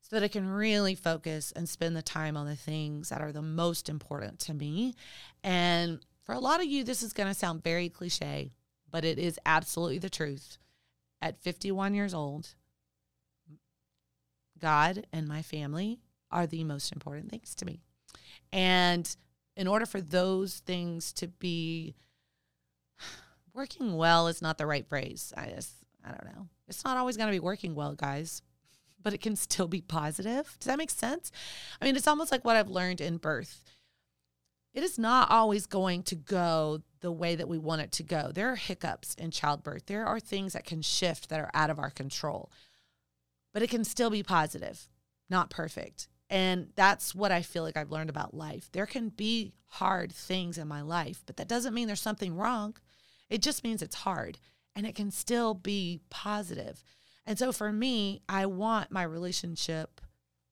so 0.01 0.17
that 0.17 0.23
I 0.23 0.29
can 0.29 0.47
really 0.47 0.95
focus 0.95 1.53
and 1.57 1.67
spend 1.67 1.97
the 1.97 2.03
time 2.03 2.37
on 2.37 2.47
the 2.47 2.57
things 2.57 3.09
that 3.09 3.23
are 3.23 3.33
the 3.33 3.41
most 3.43 3.89
important 3.89 4.39
to 4.41 4.55
me. 4.55 4.95
And 5.43 6.01
for 6.25 6.35
a 6.35 6.41
lot 6.41 6.61
of 6.61 6.67
you, 6.67 6.85
this 6.85 7.03
is 7.03 7.13
going 7.13 7.29
to 7.29 7.39
sound 7.39 7.63
very 7.63 7.89
cliche, 7.89 8.53
but 8.91 9.05
it 9.05 9.19
is 9.19 9.39
absolutely 9.45 9.99
the 9.99 10.11
truth. 10.11 10.59
At 11.21 11.41
51 11.41 11.95
years 11.95 12.15
old, 12.15 12.55
God 14.59 15.07
and 15.13 15.29
my 15.29 15.43
family 15.43 16.01
are 16.31 16.47
the 16.47 16.65
most 16.65 16.93
important 16.93 17.31
things 17.31 17.55
to 17.57 17.67
me. 17.67 17.81
And 18.53 19.15
in 19.57 19.67
order 19.67 19.87
for 19.87 20.01
those 20.01 20.59
things 20.61 21.13
to 21.15 21.29
be 21.29 21.95
working 23.55 23.97
well 23.97 24.29
is 24.29 24.43
not 24.43 24.59
the 24.59 24.67
right 24.67 24.87
phrase. 24.87 25.33
I 25.37 25.47
just 25.49 25.73
I 26.05 26.09
don't 26.09 26.37
know. 26.37 26.49
It's 26.69 26.85
not 26.85 26.97
always 26.97 27.17
going 27.17 27.29
to 27.29 27.35
be 27.35 27.41
working 27.41 27.75
well, 27.75 27.95
guys 27.95 28.43
but 29.05 29.13
it 29.13 29.21
can 29.21 29.37
still 29.37 29.69
be 29.69 29.83
positive. 29.83 30.57
Does 30.59 30.67
that 30.67 30.79
make 30.79 30.91
sense? 30.91 31.31
I 31.81 31.85
mean, 31.85 31.95
it's 31.95 32.09
almost 32.09 32.33
like 32.33 32.45
what 32.45 32.57
I've 32.57 32.71
learned 32.71 33.01
in 33.01 33.19
birth. 33.19 33.63
It 34.75 34.83
is 34.83 34.99
not 34.99 35.31
always 35.31 35.67
going 35.67 36.03
to 36.05 36.17
go 36.17 36.83
the 37.01 37.13
way 37.13 37.37
that 37.37 37.49
we 37.49 37.59
want 37.59 37.83
it 37.83 37.93
to 37.93 38.03
go. 38.03 38.33
There 38.35 38.51
are 38.51 38.57
hiccups 38.57 39.15
in 39.15 39.31
childbirth. 39.31 39.87
There 39.87 40.05
are 40.05 40.19
things 40.19 40.53
that 40.53 40.65
can 40.65 40.83
shift 40.83 41.29
that 41.29 41.41
are 41.41 41.51
out 41.55 41.71
of 41.71 41.79
our 41.79 41.91
control. 41.91 42.51
But 43.53 43.63
it 43.63 43.71
can 43.71 43.85
still 43.85 44.11
be 44.11 44.25
positive, 44.25 44.89
not 45.31 45.49
perfect. 45.49 46.09
And 46.29 46.71
that's 46.75 47.15
what 47.15 47.31
I 47.31 47.43
feel 47.43 47.63
like 47.63 47.77
I've 47.77 47.93
learned 47.93 48.11
about 48.11 48.35
life. 48.35 48.69
There 48.73 48.87
can 48.87 49.11
be 49.11 49.53
hard 49.67 50.11
things 50.11 50.59
in 50.59 50.67
my 50.67 50.83
life, 50.83 51.23
but 51.25 51.37
that 51.37 51.47
doesn't 51.49 51.75
mean 51.75 51.87
there's 51.87 52.01
something 52.01 52.35
wrong. 52.35 52.75
It 53.31 53.43
just 53.43 53.63
means 53.63 53.81
it's 53.81 53.95
hard 53.97 54.39
and 54.75 54.87
it 54.87 54.97
can 54.97 55.13
still 55.13 55.55
be 55.55 56.01
positive. 56.11 56.83
And 57.27 57.39
so 57.39 57.53
for 57.53 57.73
me, 57.73 58.23
I 58.29 58.47
want 58.47 58.91
my 58.91 59.05
relationship 59.05 60.01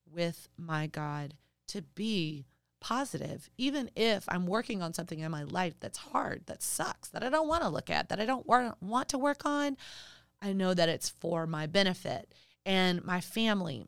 with 0.08 0.48
my 0.56 0.86
God 0.86 1.34
to 1.68 1.82
be 1.82 2.46
positive, 2.82 3.48
even 3.56 3.90
if 3.94 4.24
I'm 4.28 4.46
working 4.46 4.82
on 4.82 4.92
something 4.92 5.20
in 5.20 5.30
my 5.30 5.44
life 5.44 5.74
that's 5.80 5.98
hard, 5.98 6.42
that 6.46 6.62
sucks, 6.62 7.08
that 7.10 7.22
I 7.22 7.30
don't 7.30 7.48
want 7.48 7.62
to 7.62 7.68
look 7.68 7.88
at, 7.88 8.08
that 8.08 8.20
I 8.20 8.26
don't 8.26 8.46
want 8.46 9.08
to 9.10 9.18
work 9.18 9.46
on. 9.46 9.76
I 10.42 10.52
know 10.52 10.74
that 10.74 10.88
it's 10.88 11.08
for 11.08 11.46
my 11.46 11.66
benefit 11.66 12.34
and 12.66 13.04
my 13.04 13.20
family, 13.20 13.86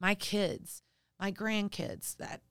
my 0.00 0.14
kids, 0.14 0.80
my 1.18 1.32
grandkids, 1.32 2.16
that 2.18 2.42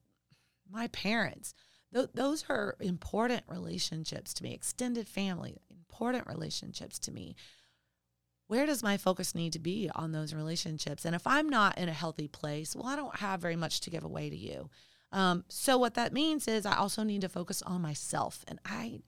my 0.69 0.87
parents. 0.87 1.53
Th- 1.93 2.09
those 2.13 2.43
are 2.49 2.75
important 2.81 3.43
relationships 3.47 4.33
to 4.35 4.43
me, 4.43 4.53
extended 4.53 5.07
family, 5.07 5.55
important 5.71 6.27
relationships 6.27 6.99
to 6.99 7.11
me. 7.11 7.35
Where 8.47 8.65
does 8.65 8.83
my 8.83 8.97
focus 8.97 9.33
need 9.33 9.53
to 9.53 9.59
be 9.59 9.89
on 9.95 10.11
those 10.11 10.33
relationships? 10.33 11.05
And 11.05 11.15
if 11.15 11.25
I'm 11.25 11.47
not 11.47 11.77
in 11.77 11.87
a 11.87 11.93
healthy 11.93 12.27
place, 12.27 12.75
well, 12.75 12.87
I 12.87 12.97
don't 12.97 13.15
have 13.15 13.39
very 13.39 13.55
much 13.55 13.79
to 13.81 13.89
give 13.89 14.03
away 14.03 14.29
to 14.29 14.35
you. 14.35 14.69
Um, 15.13 15.45
so 15.47 15.77
what 15.77 15.93
that 15.93 16.11
means 16.11 16.47
is 16.47 16.65
I 16.65 16.75
also 16.75 17.03
need 17.03 17.21
to 17.21 17.29
focus 17.29 17.61
on 17.61 17.81
myself. 17.81 18.43
And 18.47 18.59
I 18.65 18.99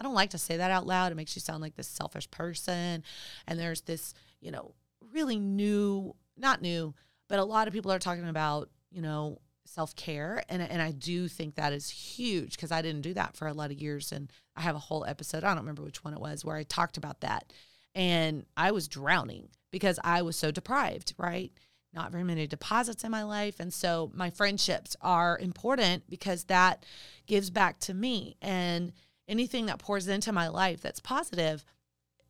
I 0.00 0.04
don't 0.04 0.14
like 0.14 0.30
to 0.30 0.38
say 0.38 0.56
that 0.56 0.72
out 0.72 0.84
loud. 0.84 1.12
It 1.12 1.14
makes 1.14 1.36
you 1.36 1.40
sound 1.40 1.62
like 1.62 1.76
this 1.76 1.86
selfish 1.86 2.28
person. 2.32 3.04
And 3.46 3.58
there's 3.58 3.82
this, 3.82 4.14
you 4.40 4.50
know, 4.50 4.74
really 5.12 5.38
new, 5.38 6.16
not 6.36 6.60
new, 6.60 6.94
but 7.28 7.38
a 7.38 7.44
lot 7.44 7.68
of 7.68 7.72
people 7.72 7.92
are 7.92 8.00
talking 8.00 8.28
about, 8.28 8.68
you 8.90 9.00
know, 9.00 9.38
self 9.64 9.94
care. 9.94 10.42
And, 10.48 10.60
and 10.60 10.82
I 10.82 10.90
do 10.90 11.28
think 11.28 11.54
that 11.54 11.72
is 11.72 11.88
huge 11.88 12.56
because 12.56 12.72
I 12.72 12.82
didn't 12.82 13.02
do 13.02 13.14
that 13.14 13.36
for 13.36 13.46
a 13.46 13.52
lot 13.52 13.70
of 13.70 13.80
years. 13.80 14.10
And 14.10 14.32
I 14.56 14.62
have 14.62 14.74
a 14.74 14.80
whole 14.80 15.04
episode, 15.04 15.44
I 15.44 15.48
don't 15.48 15.58
remember 15.58 15.82
which 15.82 16.02
one 16.02 16.14
it 16.14 16.20
was, 16.20 16.44
where 16.44 16.56
I 16.56 16.64
talked 16.64 16.96
about 16.96 17.20
that. 17.20 17.52
And 17.94 18.44
I 18.56 18.72
was 18.72 18.88
drowning 18.88 19.50
because 19.70 20.00
I 20.02 20.22
was 20.22 20.34
so 20.34 20.50
deprived, 20.50 21.14
right? 21.16 21.52
Not 21.94 22.10
very 22.10 22.24
many 22.24 22.46
deposits 22.46 23.04
in 23.04 23.10
my 23.10 23.22
life. 23.22 23.60
And 23.60 23.72
so 23.72 24.10
my 24.14 24.30
friendships 24.30 24.96
are 25.02 25.38
important 25.38 26.08
because 26.08 26.44
that 26.44 26.84
gives 27.26 27.50
back 27.50 27.78
to 27.80 27.94
me. 27.94 28.36
And 28.40 28.92
anything 29.28 29.66
that 29.66 29.78
pours 29.78 30.08
into 30.08 30.32
my 30.32 30.48
life 30.48 30.80
that's 30.80 31.00
positive 31.00 31.64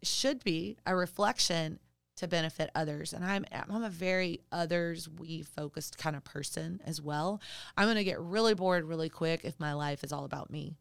should 0.02 0.42
be 0.42 0.76
a 0.84 0.96
reflection 0.96 1.78
to 2.16 2.28
benefit 2.28 2.70
others. 2.74 3.12
And 3.12 3.24
I'm 3.24 3.44
I'm 3.52 3.82
a 3.82 3.90
very 3.90 4.40
others 4.50 5.08
we 5.08 5.42
focused 5.42 5.98
kind 5.98 6.16
of 6.16 6.24
person 6.24 6.80
as 6.84 7.00
well. 7.00 7.40
I'm 7.76 7.86
going 7.86 7.96
to 7.96 8.04
get 8.04 8.20
really 8.20 8.54
bored 8.54 8.84
really 8.84 9.08
quick 9.08 9.40
if 9.44 9.58
my 9.58 9.72
life 9.72 10.04
is 10.04 10.12
all 10.12 10.24
about 10.24 10.50
me. 10.50 10.76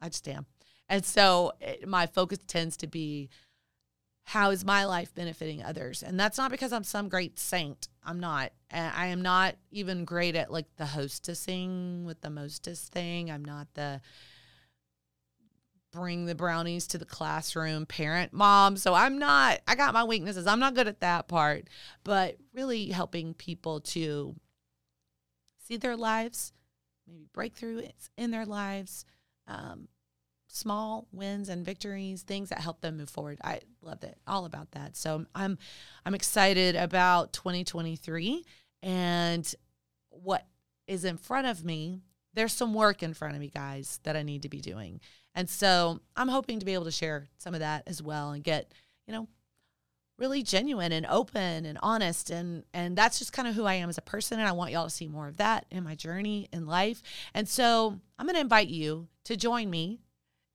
I 0.00 0.08
just 0.08 0.26
am. 0.28 0.46
And 0.88 1.04
so 1.04 1.52
it, 1.60 1.86
my 1.86 2.06
focus 2.06 2.38
tends 2.46 2.76
to 2.78 2.86
be 2.86 3.28
how 4.26 4.50
is 4.50 4.64
my 4.64 4.84
life 4.84 5.14
benefiting 5.14 5.62
others? 5.62 6.02
And 6.02 6.18
that's 6.18 6.36
not 6.36 6.50
because 6.50 6.72
I'm 6.72 6.82
some 6.82 7.08
great 7.08 7.38
saint. 7.38 7.88
I'm 8.04 8.18
not. 8.18 8.50
I 8.72 9.06
am 9.06 9.22
not 9.22 9.54
even 9.70 10.04
great 10.04 10.34
at 10.34 10.50
like 10.50 10.66
the 10.76 10.84
hostessing 10.84 12.04
with 12.04 12.20
the 12.22 12.30
mostest 12.30 12.92
thing. 12.92 13.30
I'm 13.30 13.44
not 13.44 13.68
the 13.74 14.00
bring 15.92 16.26
the 16.26 16.34
brownies 16.34 16.88
to 16.88 16.98
the 16.98 17.04
classroom 17.04 17.86
parent 17.86 18.32
mom. 18.32 18.76
So 18.76 18.94
I'm 18.94 19.18
not, 19.18 19.60
I 19.66 19.76
got 19.76 19.94
my 19.94 20.04
weaknesses. 20.04 20.46
I'm 20.46 20.60
not 20.60 20.74
good 20.74 20.88
at 20.88 21.00
that 21.00 21.28
part, 21.28 21.68
but 22.04 22.36
really 22.52 22.88
helping 22.88 23.32
people 23.32 23.80
to 23.80 24.34
see 25.66 25.76
their 25.76 25.96
lives, 25.96 26.52
maybe 27.06 27.26
breakthrough 27.32 27.82
in 28.18 28.30
their 28.32 28.44
lives, 28.44 29.04
um, 29.46 29.88
small 30.56 31.06
wins 31.12 31.48
and 31.48 31.64
victories, 31.64 32.22
things 32.22 32.48
that 32.48 32.60
help 32.60 32.80
them 32.80 32.96
move 32.96 33.10
forward. 33.10 33.38
I 33.44 33.60
loved 33.82 34.04
it, 34.04 34.18
all 34.26 34.44
about 34.44 34.72
that. 34.72 34.96
So 34.96 35.26
I'm 35.34 35.58
I'm 36.04 36.14
excited 36.14 36.76
about 36.76 37.32
2023 37.32 38.44
and 38.82 39.54
what 40.10 40.46
is 40.86 41.04
in 41.04 41.16
front 41.16 41.46
of 41.46 41.64
me. 41.64 42.02
There's 42.34 42.52
some 42.52 42.74
work 42.74 43.02
in 43.02 43.14
front 43.14 43.34
of 43.34 43.40
me, 43.40 43.48
guys, 43.48 44.00
that 44.02 44.16
I 44.16 44.22
need 44.22 44.42
to 44.42 44.48
be 44.48 44.60
doing. 44.60 45.00
And 45.34 45.48
so 45.48 46.00
I'm 46.16 46.28
hoping 46.28 46.58
to 46.60 46.66
be 46.66 46.74
able 46.74 46.84
to 46.84 46.90
share 46.90 47.28
some 47.38 47.54
of 47.54 47.60
that 47.60 47.84
as 47.86 48.02
well 48.02 48.30
and 48.30 48.42
get, 48.42 48.72
you 49.06 49.12
know, 49.12 49.28
really 50.18 50.42
genuine 50.42 50.92
and 50.92 51.06
open 51.06 51.66
and 51.66 51.78
honest 51.82 52.30
and 52.30 52.64
and 52.72 52.96
that's 52.96 53.18
just 53.18 53.34
kind 53.34 53.46
of 53.46 53.54
who 53.54 53.64
I 53.64 53.74
am 53.74 53.90
as 53.90 53.98
a 53.98 54.02
person 54.02 54.38
and 54.38 54.48
I 54.48 54.52
want 54.52 54.72
y'all 54.72 54.84
to 54.84 54.90
see 54.90 55.08
more 55.08 55.28
of 55.28 55.36
that 55.36 55.66
in 55.70 55.84
my 55.84 55.94
journey 55.94 56.48
in 56.52 56.66
life. 56.66 57.02
And 57.34 57.46
so 57.48 57.98
I'm 58.18 58.26
going 58.26 58.34
to 58.34 58.40
invite 58.40 58.68
you 58.68 59.08
to 59.24 59.36
join 59.36 59.68
me 59.68 60.00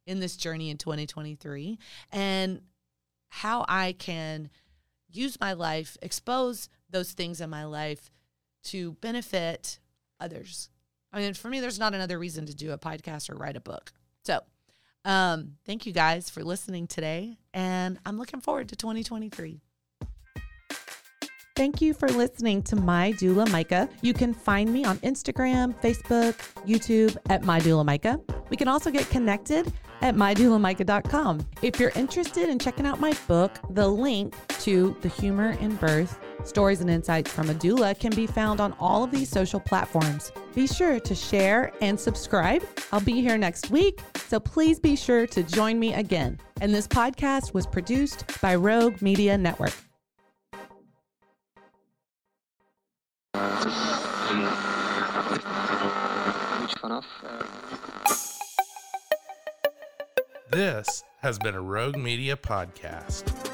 in 0.06 0.20
this 0.20 0.36
journey 0.36 0.70
in 0.70 0.78
2023 0.78 1.78
and 2.12 2.62
how 3.30 3.66
I 3.68 3.94
can 3.94 4.50
use 5.10 5.40
my 5.40 5.54
life, 5.54 5.98
expose 6.02 6.70
those 6.90 7.12
things 7.14 7.42
in 7.42 7.50
my 7.50 7.66
life 7.66 8.12
to 8.64 8.94
benefit 8.94 9.80
others. 10.20 10.70
I 11.14 11.20
mean, 11.20 11.34
for 11.34 11.50
me, 11.50 11.60
there's 11.60 11.80
not 11.80 11.94
another 11.94 12.20
reason 12.20 12.46
to 12.46 12.56
do 12.56 12.72
a 12.72 12.78
podcast 12.78 13.30
or 13.30 13.36
write 13.36 13.58
a 13.58 13.62
book. 13.62 13.92
So, 14.24 14.40
um, 15.04 15.58
thank 15.66 15.86
you 15.86 15.94
guys 15.94 16.30
for 16.30 16.44
listening 16.44 16.88
today, 16.88 17.38
and 17.54 18.00
I'm 18.06 18.18
looking 18.18 18.40
forward 18.40 18.70
to 18.70 18.76
2023. 18.76 19.62
Thank 21.62 21.80
you 21.80 21.94
for 21.94 22.08
listening 22.08 22.64
to 22.64 22.76
My 22.76 23.12
Doula 23.12 23.48
Micah. 23.52 23.88
You 24.02 24.16
can 24.16 24.34
find 24.34 24.74
me 24.74 24.84
on 24.84 24.98
Instagram, 25.02 25.80
Facebook, 25.80 26.34
YouTube 26.66 27.16
at 27.30 27.44
My 27.44 27.60
Doula 27.60 27.86
Micah. 27.86 28.20
We 28.50 28.58
can 28.58 28.68
also 28.68 28.90
get 28.90 29.08
connected 29.12 29.72
at 30.02 30.16
mydoulamicah.com. 30.16 31.46
If 31.62 31.80
you're 31.80 31.92
interested 31.92 32.50
in 32.50 32.58
checking 32.58 32.88
out 32.88 33.00
my 33.00 33.14
book, 33.28 33.52
the 33.70 33.88
link 33.88 34.34
to 34.62 34.98
The 35.02 35.10
Humor 35.10 35.52
in 35.62 35.76
Birth 35.76 36.18
Stories 36.46 36.82
and 36.82 36.90
Insights 36.90 37.32
from 37.32 37.52
a 37.52 37.54
Doula 37.54 38.00
can 38.00 38.16
be 38.16 38.26
found 38.26 38.60
on 38.60 38.74
all 38.80 39.04
of 39.04 39.12
these 39.12 39.30
social 39.30 39.60
platforms. 39.60 40.32
Be 40.56 40.66
sure 40.66 41.00
to 41.00 41.14
share 41.14 41.72
and 41.80 42.00
subscribe. 42.00 42.64
I'll 42.92 43.02
be 43.02 43.22
here 43.22 43.38
next 43.38 43.70
week, 43.70 44.00
so 44.16 44.40
please 44.40 44.80
be 44.80 44.96
sure 44.96 45.28
to 45.28 45.44
join 45.44 45.78
me 45.78 45.94
again. 45.94 46.40
And 46.60 46.74
this 46.74 46.88
podcast 46.88 47.54
was 47.54 47.68
produced 47.68 48.26
by 48.42 48.56
Rogue 48.56 49.00
Media 49.04 49.38
Network. 49.38 49.76
Uh, 56.92 57.02
this 60.52 61.06
has 61.22 61.40
been 61.40 61.56
a 61.56 61.62
Rogue 61.62 61.96
Media 61.96 62.36
podcast. 62.36 63.51